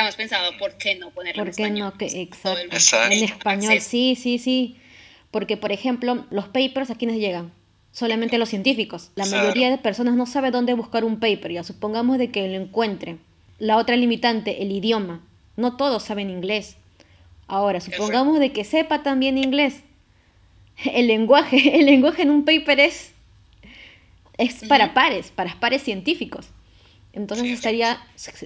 [0.00, 1.92] hemos pensado, ¿por qué no ponerlo en español?
[1.92, 1.98] No?
[1.98, 2.60] Que, exacto.
[3.10, 4.76] En español, sí, sí, sí.
[5.30, 7.52] Porque, por ejemplo, los papers a quienes llegan,
[7.92, 9.10] solamente los científicos.
[9.14, 12.56] La mayoría de personas no sabe dónde buscar un paper, ya supongamos de que lo
[12.56, 13.18] encuentre.
[13.58, 15.22] La otra limitante, el idioma.
[15.56, 16.76] No todos saben inglés.
[17.48, 19.82] Ahora, supongamos de que sepa también inglés.
[20.84, 23.12] El lenguaje, el lenguaje en un paper es,
[24.36, 26.50] es para pares, para pares científicos.
[27.16, 27.98] Entonces estaría,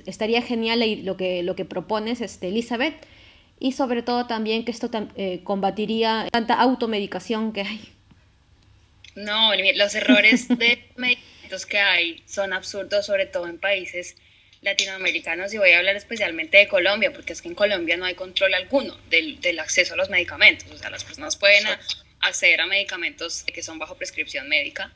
[0.07, 2.95] estaría genial lo que, lo que propones, este, Elizabeth,
[3.59, 7.93] y sobre todo también que esto eh, combatiría tanta automedicación que hay.
[9.17, 14.15] No, los errores de medicamentos que hay son absurdos, sobre todo en países
[14.63, 18.15] latinoamericanos, y voy a hablar especialmente de Colombia, porque es que en Colombia no hay
[18.15, 21.67] control alguno del, del acceso a los medicamentos, o sea, las personas pueden
[22.21, 24.93] acceder a medicamentos que son bajo prescripción médica,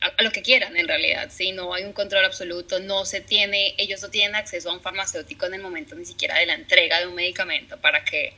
[0.00, 3.74] a, lo que quieran en realidad, si no hay un control absoluto, no se tiene,
[3.78, 7.00] ellos no tienen acceso a un farmacéutico en el momento ni siquiera de la entrega
[7.00, 8.32] de un medicamento para que,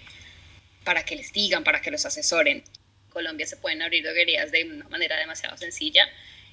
[0.85, 2.59] para que les digan, para que los asesoren.
[2.59, 6.09] En Colombia se pueden abrir droguerías de una manera demasiado sencilla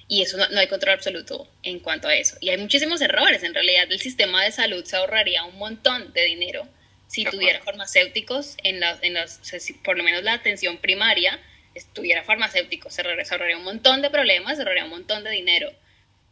[0.08, 2.36] y eso no, hay control absoluto en cuanto a eso.
[2.40, 6.24] Y hay muchísimos errores, en realidad el sistema de salud se ahorraría un montón de
[6.24, 6.66] dinero
[7.06, 9.40] si tuviera farmacéuticos en, las, en las,
[9.82, 11.38] por lo menos la atención primaria
[11.78, 15.68] estuviera farmacéutico, se ahorraría un montón de problemas, se ahorraría un montón de dinero.
[15.68, 15.76] El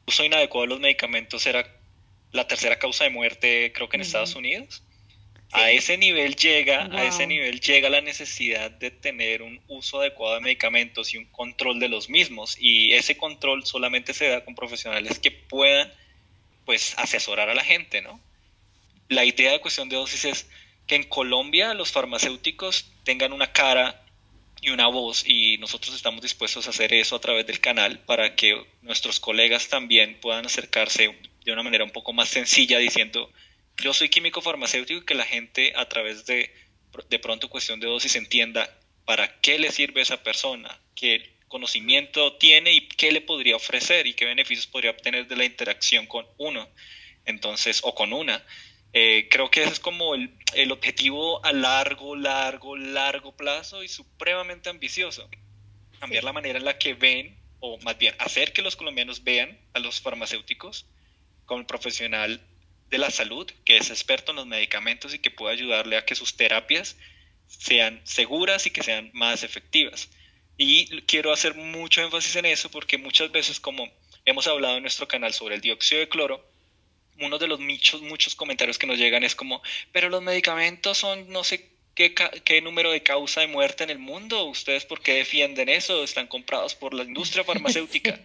[0.06, 1.66] uso inadecuado de los medicamentos era
[2.32, 4.82] la tercera causa de muerte, creo que en Estados Unidos.
[5.52, 10.34] A ese nivel llega, a ese nivel llega la necesidad de tener un uso adecuado
[10.34, 12.56] de medicamentos y un control de los mismos.
[12.58, 15.92] Y ese control solamente se da con profesionales que puedan,
[16.64, 18.20] pues, asesorar a la gente, ¿no?
[19.08, 20.48] La idea de cuestión de dosis es
[20.86, 24.04] que en Colombia los farmacéuticos tengan una cara
[24.60, 28.34] y una voz y nosotros estamos dispuestos a hacer eso a través del canal para
[28.34, 31.14] que nuestros colegas también puedan acercarse
[31.44, 33.30] de una manera un poco más sencilla diciendo
[33.76, 36.50] yo soy químico farmacéutico y que la gente a través de
[37.10, 38.70] de pronto cuestión de dosis entienda
[39.04, 44.14] para qué le sirve esa persona, qué conocimiento tiene y qué le podría ofrecer y
[44.14, 46.68] qué beneficios podría obtener de la interacción con uno,
[47.24, 48.44] entonces, o con una.
[48.98, 53.88] Eh, creo que ese es como el, el, objetivo a largo, largo, largo plazo y
[53.88, 55.28] supremamente ambicioso.
[56.00, 59.60] Cambiar la manera en la que ven, o más bien hacer que los colombianos vean
[59.74, 60.86] a los farmacéuticos
[61.44, 62.40] como el profesional
[62.88, 66.14] de la salud, que es experto en los medicamentos y que puede ayudarle a que
[66.14, 66.96] sus terapias
[67.48, 70.08] sean seguras y que sean más efectivas.
[70.56, 73.92] Y quiero hacer mucho énfasis en eso porque muchas veces, como
[74.24, 76.55] hemos hablado en nuestro canal sobre el dióxido de cloro,
[77.20, 81.28] uno de los muchos, muchos comentarios que nos llegan es como, pero los medicamentos son
[81.28, 85.14] no sé qué, qué número de causa de muerte en el mundo, ¿ustedes por qué
[85.14, 86.04] defienden eso?
[86.04, 88.20] Están comprados por la industria farmacéutica.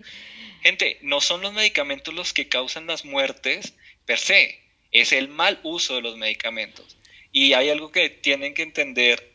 [0.62, 3.73] Gente, no son los medicamentos los que causan las muertes
[4.06, 6.97] per se, es el mal uso de los medicamentos.
[7.32, 9.32] Y hay algo que tienen que entender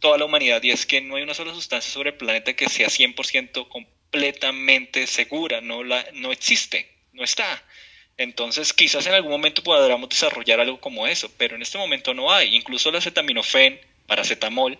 [0.00, 2.68] toda la humanidad y es que no hay una sola sustancia sobre el planeta que
[2.68, 7.64] sea 100% completamente segura, no, la, no existe, no está.
[8.18, 12.32] Entonces, quizás en algún momento podamos desarrollar algo como eso, pero en este momento no
[12.32, 12.54] hay.
[12.54, 14.76] Incluso el acetaminofén, paracetamol,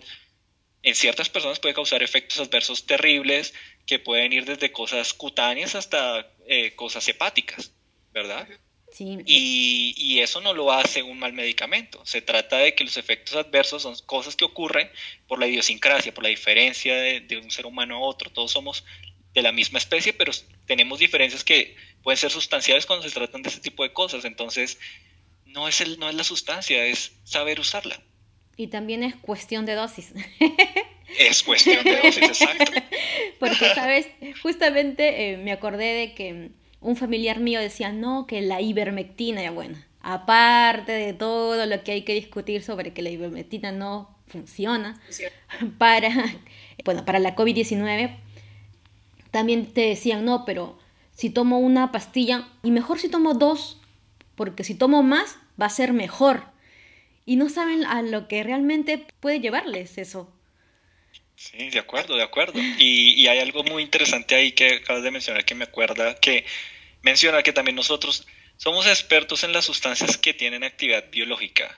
[0.83, 3.53] en ciertas personas puede causar efectos adversos terribles
[3.85, 7.71] que pueden ir desde cosas cutáneas hasta eh, cosas hepáticas,
[8.13, 8.47] ¿verdad?
[8.91, 9.17] Sí.
[9.25, 12.03] Y, y, eso no lo hace un mal medicamento.
[12.05, 14.89] Se trata de que los efectos adversos son cosas que ocurren
[15.27, 18.31] por la idiosincrasia, por la diferencia de, de un ser humano a otro.
[18.31, 18.83] Todos somos
[19.33, 20.31] de la misma especie, pero
[20.65, 24.25] tenemos diferencias que pueden ser sustanciales cuando se tratan de este tipo de cosas.
[24.25, 24.77] Entonces,
[25.45, 28.01] no es, el, no es la sustancia, es saber usarla.
[28.55, 30.13] Y también es cuestión de dosis.
[31.17, 32.71] Es cuestión de dosis, exacto.
[33.39, 34.07] Porque, ¿sabes?
[34.43, 39.49] Justamente eh, me acordé de que un familiar mío decía, no, que la ivermectina, ya
[39.49, 45.01] bueno, aparte de todo lo que hay que discutir sobre que la ivermectina no funciona
[45.77, 46.09] para,
[46.85, 48.15] bueno, para la COVID-19,
[49.31, 50.79] también te decían, no, pero
[51.19, 53.77] si tomo una pastilla y mejor si tomo dos,
[54.37, 56.45] porque si tomo más va a ser mejor.
[57.25, 60.33] Y no saben a lo que realmente puede llevarles eso.
[61.35, 62.57] Sí, de acuerdo, de acuerdo.
[62.77, 66.45] Y, y hay algo muy interesante ahí que acabas de mencionar que me acuerda que
[67.01, 71.77] menciona que también nosotros somos expertos en las sustancias que tienen actividad biológica.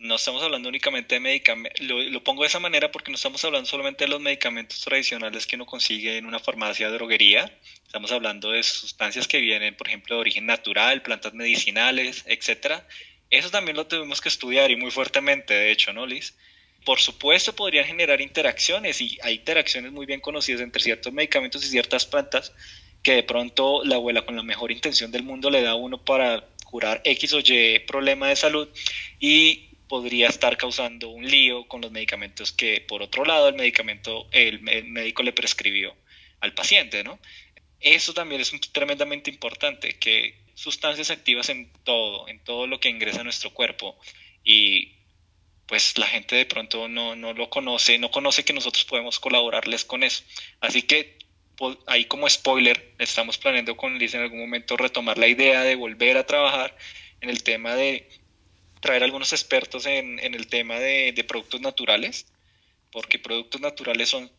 [0.00, 3.68] No estamos hablando únicamente de medicamentos, lo, pongo de esa manera porque no estamos hablando
[3.68, 7.54] solamente de los medicamentos tradicionales que uno consigue en una farmacia de droguería.
[7.84, 12.88] Estamos hablando de sustancias que vienen, por ejemplo, de origen natural, plantas medicinales, etcétera.
[13.28, 16.34] Eso también lo tenemos que estudiar y muy fuertemente, de hecho, ¿no, Liz?
[16.86, 21.68] Por supuesto, podrían generar interacciones y hay interacciones muy bien conocidas entre ciertos medicamentos y
[21.68, 22.54] ciertas plantas
[23.02, 26.02] que de pronto la abuela con la mejor intención del mundo le da a uno
[26.02, 28.68] para curar X o Y problema de salud
[29.18, 34.28] y podría estar causando un lío con los medicamentos que por otro lado el medicamento
[34.30, 35.96] el, médico le prescribió
[36.38, 37.18] al paciente, ¿no?
[37.80, 43.22] Eso también es tremendamente importante, que sustancias activas en todo, en todo lo que ingresa
[43.22, 43.98] a nuestro cuerpo
[44.44, 44.92] y
[45.66, 49.84] pues la gente de pronto no, no lo conoce, no conoce que nosotros podemos colaborarles
[49.84, 50.22] con eso.
[50.60, 51.18] Así que
[51.88, 56.16] ahí como spoiler, estamos planeando con Liz en algún momento retomar la idea de volver
[56.16, 56.76] a trabajar
[57.20, 58.19] en el tema de
[58.80, 62.26] traer algunos expertos en, el tema de, productos naturales,
[62.90, 64.30] porque productos naturales son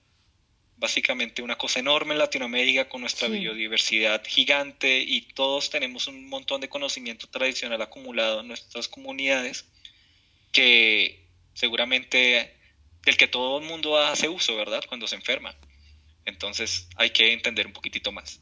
[0.77, 6.59] básicamente una cosa enorme en Latinoamérica con nuestra biodiversidad gigante y todos tenemos un montón
[6.59, 9.65] de conocimiento tradicional acumulado en nuestras comunidades
[10.51, 12.55] que seguramente
[13.05, 14.83] del que todo el mundo hace uso, ¿verdad?
[14.87, 15.55] Cuando se enferma.
[16.25, 18.39] Entonces hay que entender un poquitito más.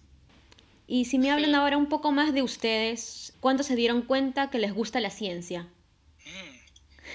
[0.88, 4.59] Y si me hablan ahora un poco más de ustedes, ¿cuándo se dieron cuenta que
[4.59, 5.67] les gusta la ciencia?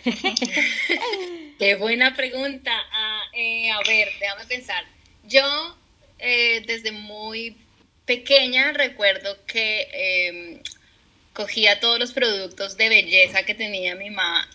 [1.59, 2.73] Qué buena pregunta.
[2.93, 4.85] Ah, eh, a ver, déjame pensar.
[5.25, 5.77] Yo
[6.19, 7.57] eh, desde muy
[8.05, 10.63] pequeña recuerdo que em,
[11.33, 14.49] cogía todos los productos de belleza que tenía mi mamá,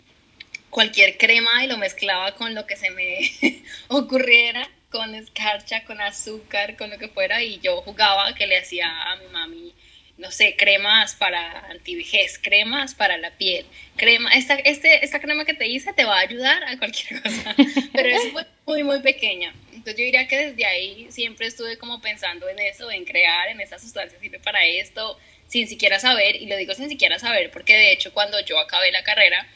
[0.69, 3.31] cualquier crema y lo mezclaba con lo que se me
[3.87, 8.87] ocurriera con escarcha, con azúcar, con lo que fuera, y yo jugaba que le hacía
[9.11, 9.75] a mi mami,
[10.19, 15.53] no sé, cremas para antivejez, cremas para la piel, crema, esta, este, esta crema que
[15.53, 17.55] te hice te va a ayudar a cualquier cosa,
[17.93, 19.53] pero es muy, muy, muy pequeña.
[19.71, 23.61] Entonces yo diría que desde ahí siempre estuve como pensando en eso, en crear, en
[23.61, 27.73] esta sustancia sirve para esto, sin siquiera saber, y lo digo sin siquiera saber, porque
[27.73, 29.47] de hecho cuando yo acabé la carrera,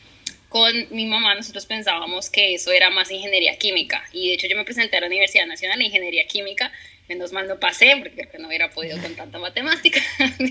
[0.48, 4.56] con mi mamá nosotros pensábamos que eso era más ingeniería química y de hecho yo
[4.56, 6.72] me presenté a la Universidad Nacional de Ingeniería Química,
[7.08, 10.02] menos mal no pasé porque no hubiera podido con tanta matemática.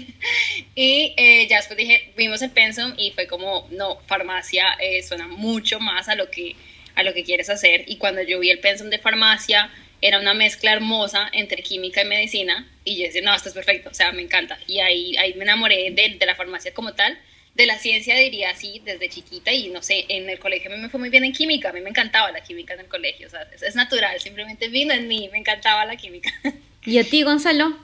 [0.74, 5.28] Y eh, ya después dije, vimos el pensum y fue como, no, farmacia eh, suena
[5.28, 6.56] mucho más a lo, que,
[6.94, 7.84] a lo que quieres hacer.
[7.86, 12.06] Y cuando yo vi el pensum de farmacia era una mezcla hermosa entre química y
[12.06, 12.66] medicina.
[12.84, 14.58] Y yo decía, no, esto es perfecto, o sea, me encanta.
[14.66, 17.18] Y ahí, ahí me enamoré de, de la farmacia como tal
[17.54, 20.80] de la ciencia diría así desde chiquita y no sé, en el colegio a mí
[20.80, 23.26] me fue muy bien en química, a mí me encantaba la química en el colegio,
[23.26, 26.32] o sea, es, natural, simplemente vino en mí, me encantaba la química.
[26.84, 27.76] ¿Y a ti, Gonzalo?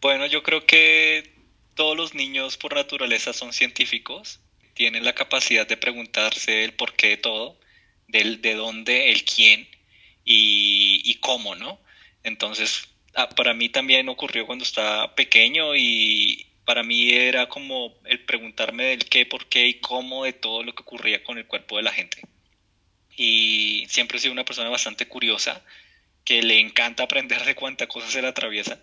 [0.00, 1.32] Bueno, yo creo que
[1.74, 4.40] todos los niños por naturaleza son científicos,
[4.74, 7.58] tienen la capacidad de preguntarse el porqué de todo,
[8.06, 9.66] del de dónde, el quién
[10.24, 11.80] y, y cómo, ¿no?
[12.22, 18.26] Entonces, ah, para mí también ocurrió cuando estaba pequeño y, para mí era como el
[18.26, 21.78] preguntarme del qué, por qué y cómo de todo lo que ocurría con el cuerpo
[21.78, 22.20] de la gente.
[23.16, 25.64] Y siempre he sido una persona bastante curiosa,
[26.26, 28.82] que le encanta aprender de cuánta cosa se le atraviesa.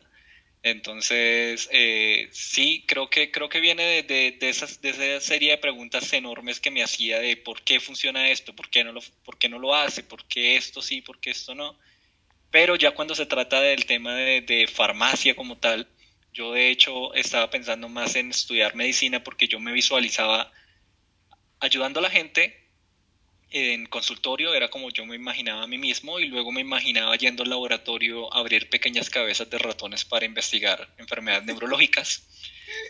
[0.64, 5.60] Entonces, eh, sí, creo que, creo que viene de, de, esas, de esa serie de
[5.60, 9.38] preguntas enormes que me hacía de por qué funciona esto, por qué no lo, por
[9.38, 11.78] qué no lo hace, por qué esto sí, por qué esto no.
[12.50, 15.88] Pero ya cuando se trata del tema de, de farmacia como tal,
[16.36, 20.52] yo de hecho estaba pensando más en estudiar medicina porque yo me visualizaba
[21.62, 22.62] ayudando a la gente
[23.52, 27.44] en consultorio, era como yo me imaginaba a mí mismo y luego me imaginaba yendo
[27.44, 32.28] al laboratorio a abrir pequeñas cabezas de ratones para investigar enfermedades neurológicas.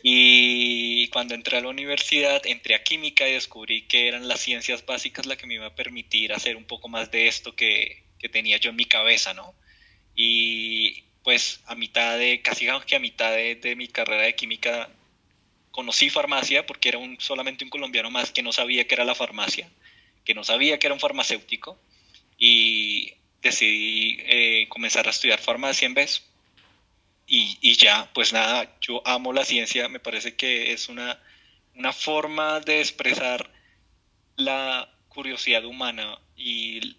[0.01, 4.83] Y cuando entré a la universidad, entré a química y descubrí que eran las ciencias
[4.83, 8.27] básicas las que me iba a permitir hacer un poco más de esto que, que
[8.27, 9.53] tenía yo en mi cabeza, ¿no?
[10.15, 14.91] Y pues a mitad de, casi que a mitad de, mi carrera de química,
[15.71, 19.15] conocí farmacia porque era un, solamente un colombiano más que no sabía que era la
[19.15, 19.67] farmacia,
[20.23, 21.79] que no sabía que era un farmacéutico
[22.37, 26.23] y decidí eh, comenzar a estudiar farmacia en vez.
[27.25, 31.19] Y, y, ya, pues nada, yo amo la ciencia, me parece que es una,
[31.73, 33.51] una forma de expresar
[34.35, 36.97] la curiosidad humana y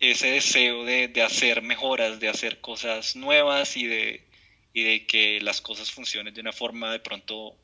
[0.00, 4.24] ese deseo de, hacer mejoras, de hacer cosas nuevas y de,
[4.72, 7.56] y de que las cosas funcionen de una forma de pronto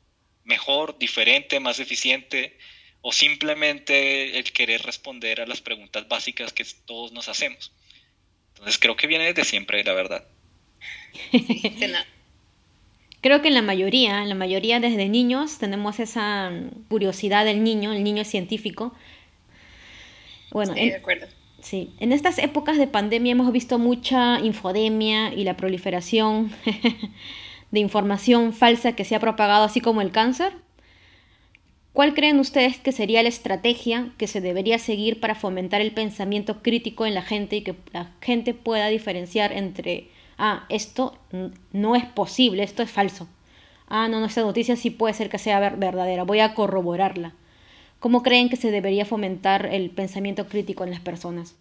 [0.44, 2.58] mejor, diferente, más eficiente,
[3.02, 7.72] o simplemente el querer responder a las preguntas básicas que todos nos hacemos.
[8.54, 10.26] Entonces creo que viene desde siempre, la verdad.
[13.20, 16.50] creo que en la mayoría, en la mayoría desde niños tenemos esa
[16.88, 18.94] curiosidad del niño, el niño científico.
[20.50, 21.26] Bueno, de acuerdo.
[21.64, 26.52] Sí, en estas épocas de pandemia hemos visto mucha infodemia y la proliferación
[27.70, 30.52] de información falsa que se ha propagado así como el cáncer.
[31.94, 36.60] ¿Cuál creen ustedes que sería la estrategia que se debería seguir para fomentar el pensamiento
[36.60, 41.16] crítico en la gente y que la gente pueda diferenciar entre, ah, esto
[41.72, 43.26] no es posible, esto es falso?
[43.88, 47.32] Ah, no, no, esta noticia sí puede ser que sea verdadera, voy a corroborarla.
[48.04, 51.54] ¿Cómo creen que se debería fomentar el pensamiento crítico en las personas?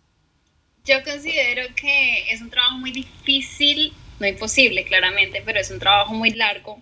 [0.84, 6.14] Yo considero que es un trabajo muy difícil, no imposible claramente, pero es un trabajo
[6.14, 6.82] muy largo,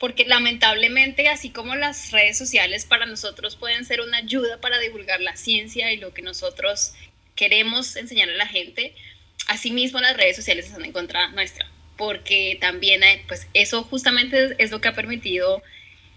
[0.00, 5.20] porque lamentablemente, así como las redes sociales para nosotros pueden ser una ayuda para divulgar
[5.20, 6.94] la ciencia y lo que nosotros
[7.36, 8.96] queremos enseñar a la gente,
[9.46, 14.80] asimismo las redes sociales están en contra nuestra, porque también pues eso justamente es lo
[14.80, 15.62] que ha permitido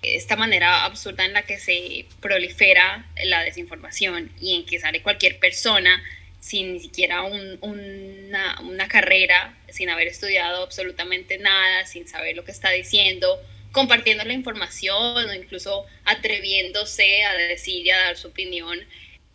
[0.02, 5.40] esta manera absurda en la que se prolifera la desinformación y en que sale cualquier
[5.40, 6.02] persona
[6.40, 12.52] sin ni siquiera una, una, carrera, sin haber estudiado absolutamente nada, sin saber lo que
[12.52, 13.40] está diciendo,
[13.72, 18.80] compartiendo la información o incluso atreviéndose a decir y a dar su opinión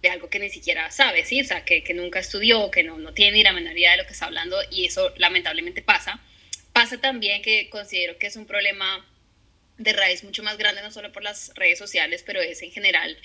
[0.03, 1.41] de algo que ni siquiera sabe, ¿sí?
[1.41, 3.99] o sea, que, que nunca estudió, que no, no tiene ni la menor idea de
[3.99, 6.21] lo que está hablando y eso lamentablemente pasa.
[6.73, 9.07] Pasa también que considero que es un problema
[9.79, 13.17] de raíz mucho más grande, no solo por las redes sociales, pero es en general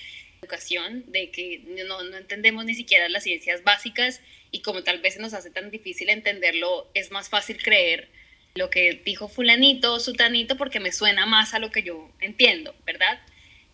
[0.42, 5.14] educación, de que no, no entendemos ni siquiera las ciencias básicas y como tal vez
[5.14, 8.08] se nos hace tan difícil entenderlo, es más fácil creer
[8.54, 12.74] lo que dijo fulanito o sutanito porque me suena más a lo que yo entiendo,
[12.84, 13.20] ¿verdad?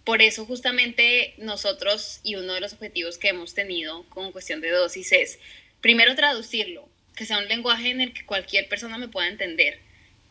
[0.04, 4.70] Por eso justamente nosotros y uno de los objetivos que hemos tenido con cuestión de
[4.70, 5.38] dosis es,
[5.80, 9.80] primero traducirlo, que sea un lenguaje en el que cualquier persona me pueda entender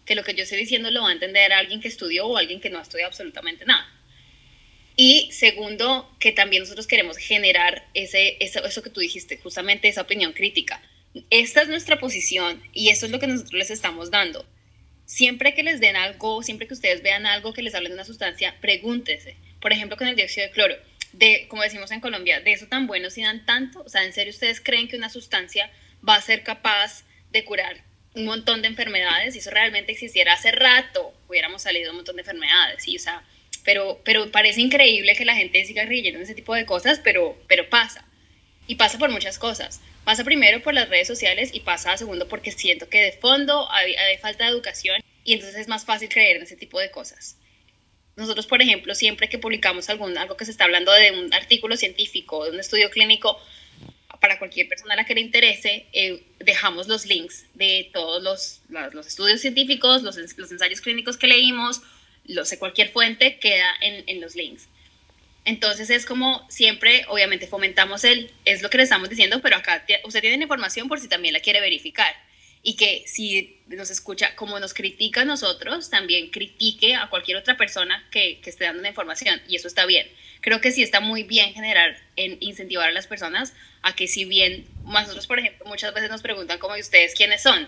[0.07, 2.61] que lo que yo estoy diciendo lo va a entender alguien que estudió o alguien
[2.61, 3.93] que no ha absolutamente nada.
[4.95, 10.01] Y segundo, que también nosotros queremos generar ese, eso, eso que tú dijiste, justamente esa
[10.01, 10.81] opinión crítica.
[11.29, 14.45] Esta es nuestra posición y eso es lo que nosotros les estamos dando.
[15.05, 18.05] Siempre que les den algo, siempre que ustedes vean algo que les hablen de una
[18.05, 19.35] sustancia, pregúntese.
[19.59, 20.75] Por ejemplo, con el dióxido de cloro,
[21.11, 24.13] de, como decimos en Colombia, de eso tan bueno si dan tanto, o sea, ¿en
[24.13, 25.69] serio ustedes creen que una sustancia
[26.07, 27.86] va a ser capaz de curar
[28.17, 32.23] un montón de enfermedades, si eso realmente existiera hace rato, hubiéramos salido un montón de
[32.23, 32.95] enfermedades, ¿sí?
[32.95, 33.23] o sea,
[33.63, 37.37] pero, pero parece increíble que la gente siga creyendo en ese tipo de cosas, pero,
[37.47, 38.05] pero pasa.
[38.65, 39.81] Y pasa por muchas cosas.
[40.03, 43.93] Pasa primero por las redes sociales y pasa segundo porque siento que de fondo hay,
[43.95, 47.37] hay falta de educación y entonces es más fácil creer en ese tipo de cosas.
[48.15, 51.77] Nosotros, por ejemplo, siempre que publicamos algún, algo que se está hablando de un artículo
[51.77, 53.37] científico, de un estudio clínico,
[54.19, 58.61] para cualquier persona a la que le interese, eh, dejamos los links de todos los,
[58.93, 61.81] los, estudios científicos, los, los, ensayos clínicos que leímos,
[62.25, 64.67] los de cualquier fuente queda en, en, los links.
[65.45, 69.85] Entonces es como siempre, obviamente fomentamos el, es lo que le estamos diciendo, pero acá
[70.03, 72.13] usted tiene información por si también la quiere verificar.
[72.63, 77.55] Y que si nos escucha, como nos critica a nosotros, también critique a cualquier otra
[77.55, 79.41] persona que, que esté dando la información.
[79.47, 80.07] Y eso está bien
[80.41, 84.25] creo que sí está muy bien generar, en incentivar a las personas a que si
[84.25, 87.67] bien nosotros, por ejemplo, muchas veces nos preguntan como, ustedes quiénes son?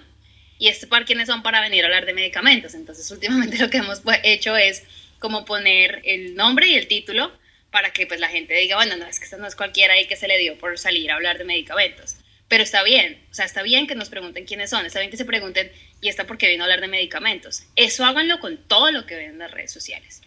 [0.58, 2.74] Y este par quiénes son para venir a hablar de medicamentos.
[2.74, 4.84] Entonces, últimamente lo que hemos hecho es
[5.20, 7.32] como poner el nombre y el título
[7.72, 10.08] para que pues la gente diga, bueno, no, es que esto no es cualquiera ahí
[10.08, 12.16] que se le dio por salir a hablar de medicamentos.
[12.48, 15.18] Pero está bien, o sea, está bien que nos pregunten quiénes son, está bien que
[15.18, 17.64] se pregunten, ¿y esta por qué vino a hablar de medicamentos?
[17.76, 20.22] Eso háganlo con todo lo que ven en las redes sociales.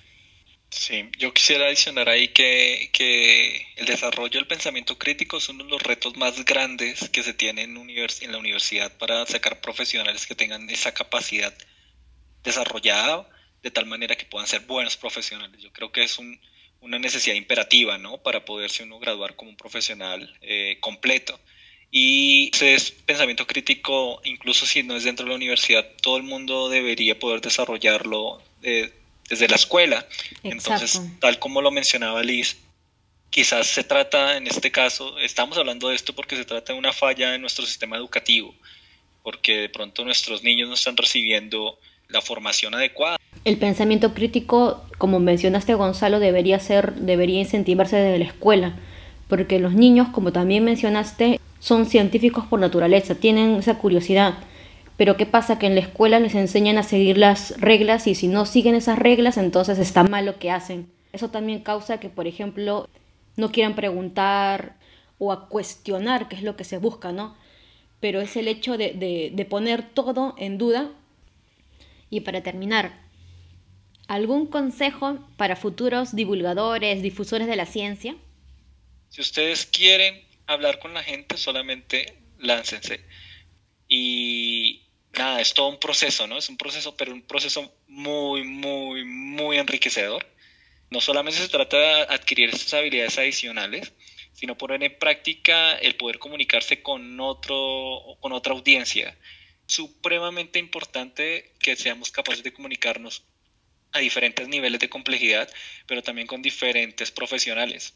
[0.73, 5.71] Sí, yo quisiera adicionar ahí que, que, el desarrollo del pensamiento crítico es uno de
[5.71, 10.35] los retos más grandes que se tiene en, en la universidad para sacar profesionales que
[10.35, 11.53] tengan esa capacidad
[12.43, 13.29] desarrollada
[13.63, 15.61] de tal manera que puedan ser buenos profesionales.
[15.61, 16.41] Yo creo que es un,
[16.81, 18.23] una necesidad imperativa, ¿no?
[18.23, 21.39] Para poderse uno graduar como un profesional eh, completo.
[21.91, 26.71] Y ese pensamiento crítico, incluso si no es dentro de la universidad, todo el mundo
[26.71, 28.43] debería poder desarrollarlo.
[28.63, 28.91] Eh,
[29.29, 30.07] desde la escuela.
[30.43, 32.57] Entonces, tal como lo mencionaba Liz,
[33.31, 36.93] quizás se trata, en este caso, estamos hablando de esto porque se trata de una
[36.93, 38.55] falla en nuestro sistema educativo,
[39.23, 43.17] porque de pronto nuestros niños no están recibiendo la formación adecuada.
[43.45, 48.75] El pensamiento crítico, como mencionaste Gonzalo, debería ser, debería incentivarse desde la escuela,
[49.29, 54.35] porque los niños, como también mencionaste, son científicos por naturaleza, tienen esa curiosidad
[54.97, 55.59] Pero ¿qué pasa?
[55.59, 58.99] Que en la escuela les enseñan a seguir las reglas y si no siguen esas
[58.99, 60.91] reglas, entonces está mal lo que hacen.
[61.13, 62.89] Eso también causa que, por ejemplo,
[63.37, 64.77] no quieran preguntar
[65.19, 67.37] o a cuestionar qué es lo que se busca, ¿no?
[68.01, 70.91] Pero es el hecho de, de poner todo en duda.
[72.11, 73.01] Y para terminar,
[74.09, 78.17] ¿algún consejo para futuros divulgadores, difusores de la ciencia?
[79.09, 83.01] Si ustedes quieren hablar con la gente, solamente láncense.
[83.89, 84.22] Y
[85.17, 86.39] nada, es todo un proceso, ¿no?
[86.39, 90.27] Es un proceso, pero un proceso muy, muy, muy enriquecedor.
[90.91, 93.93] No solamente se trata de adquirir estas habilidades adicionales,
[94.33, 99.17] sino poner en práctica el poder comunicarse con, otro, con otra audiencia.
[99.67, 103.25] Supremamente importante que seamos capaces de comunicarnos
[103.93, 105.51] a diferentes niveles de complejidad,
[105.87, 107.95] pero también con diferentes profesionales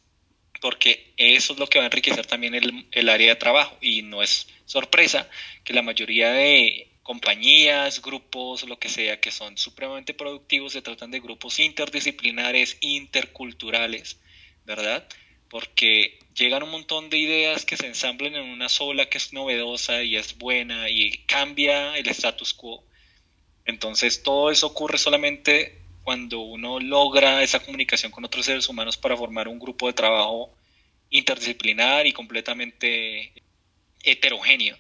[0.61, 4.23] porque eso es lo que va a enriquecer también el, área de trabajo y no
[4.23, 5.29] es sorpresa
[5.65, 11.13] que la mayoría de compañías, grupos, lo que sea, que son supremamente productivos, se tratan
[11.13, 14.19] de grupos interdisciplinares, interculturales,
[14.65, 15.07] ¿verdad?
[15.49, 20.03] Porque llegan un montón de ideas que se ensamblan en una sola que es novedosa
[20.03, 22.83] y es buena y cambia el status quo.
[23.65, 29.17] Entonces todo eso ocurre solamente cuando uno logra esa comunicación con otros seres humanos para
[29.17, 30.51] formar un grupo de trabajo
[31.11, 33.33] interdisciplinar y completamente
[34.03, 34.77] heterogéneo.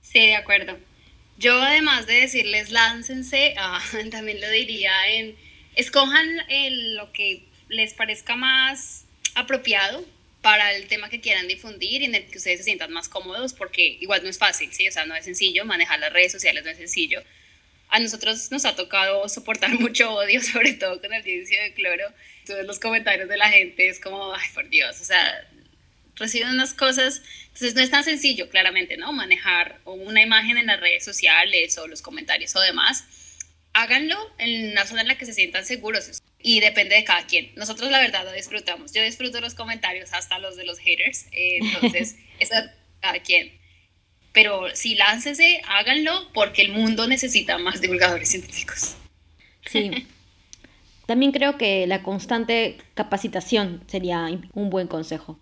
[0.00, 0.78] Sí, de acuerdo.
[1.38, 5.36] Yo además de decirles láncense, ah, también lo diría en
[5.76, 6.26] escojan
[6.96, 10.04] lo que les parezca más apropiado
[10.42, 13.52] para el tema que quieran difundir y en el que ustedes se sientan más cómodos,
[13.52, 14.88] porque igual no es fácil, ¿sí?
[14.88, 17.22] O sea, no es sencillo, manejar las redes sociales no es sencillo
[17.90, 22.04] a nosotros nos ha tocado soportar mucho odio, sobre todo con el dióxido de cloro.
[22.46, 25.47] Todos los comentarios de la gente es como, ay, por Dios, o sea,
[26.18, 27.22] reciben unas cosas.
[27.44, 29.12] Entonces no es tan sencillo, claramente, ¿no?
[29.12, 33.04] Manejar una imagen en las redes sociales o los comentarios o demás.
[33.72, 37.52] Háganlo en una zona en la que se sientan seguros y depende de cada quien.
[37.56, 38.92] Nosotros la verdad lo disfrutamos.
[38.92, 41.26] Yo disfruto los comentarios, hasta los de los haters.
[41.32, 42.54] Eh, entonces, eso
[43.00, 43.58] cada quien
[44.32, 48.96] pero si láncese, háganlo porque el mundo necesita más divulgadores científicos.
[49.66, 50.06] Sí.
[51.06, 55.40] También creo que la constante capacitación sería un buen consejo.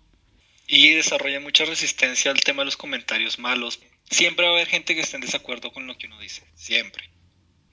[0.67, 3.79] Y desarrolla mucha resistencia al tema de los comentarios malos.
[4.09, 7.09] Siempre va a haber gente que esté en desacuerdo con lo que uno dice, siempre.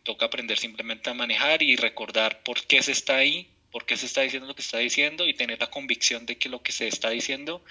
[0.05, 4.07] Toca aprender simplemente a manejar y recordar por qué se está ahí, por qué se
[4.07, 6.87] está diciendo lo que está diciendo y tener la convicción de que lo que se
[6.87, 7.65] está diciendo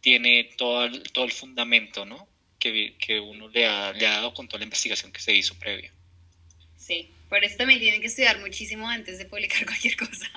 [0.00, 2.28] tiene todo todo el fundamento, ¿no?
[2.58, 5.92] que, uno le ha, le ha dado con toda la investigación que se hizo previa.
[6.76, 10.30] Sí, por eso también tienen que estudiar muchísimo antes de publicar cualquier cosa.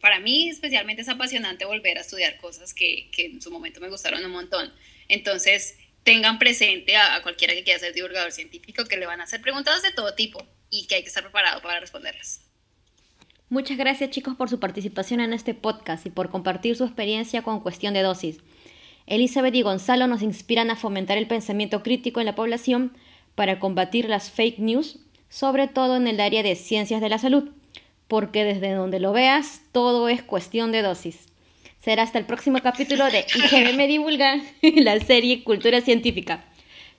[0.00, 4.24] Para mí especialmente es apasionante volver a estudiar cosas que, en su momento me gustaron
[4.24, 4.72] un montón.
[5.08, 9.24] Entonces, tengan presente a, a, cualquiera que quiera ser divulgador científico que le van a
[9.24, 12.40] hacer preguntas de todo tipo y que hay que estar preparado para responderlas.
[13.50, 17.60] Muchas gracias chicos por su participación en este podcast y por compartir su experiencia con
[17.60, 18.40] cuestión de dosis.
[19.06, 22.94] Elizabeth y Gonzalo nos inspiran a fomentar el pensamiento crítico en la población
[23.34, 24.98] para combatir las fake news,
[25.30, 27.50] sobre todo en el área de ciencias de la salud,
[28.08, 31.26] porque desde donde lo veas, todo es cuestión de dosis.
[31.78, 36.44] Será hasta el próximo capítulo de IGM Divulga, la serie Cultura Científica.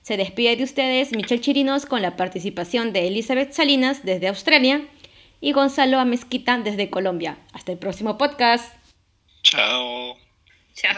[0.00, 4.86] Se despide de ustedes Michelle Chirinos con la participación de Elizabeth Salinas desde Australia
[5.40, 7.38] y Gonzalo Amezquita desde Colombia.
[7.52, 8.74] Hasta el próximo podcast.
[9.42, 10.16] Chao.
[10.74, 10.96] Chao.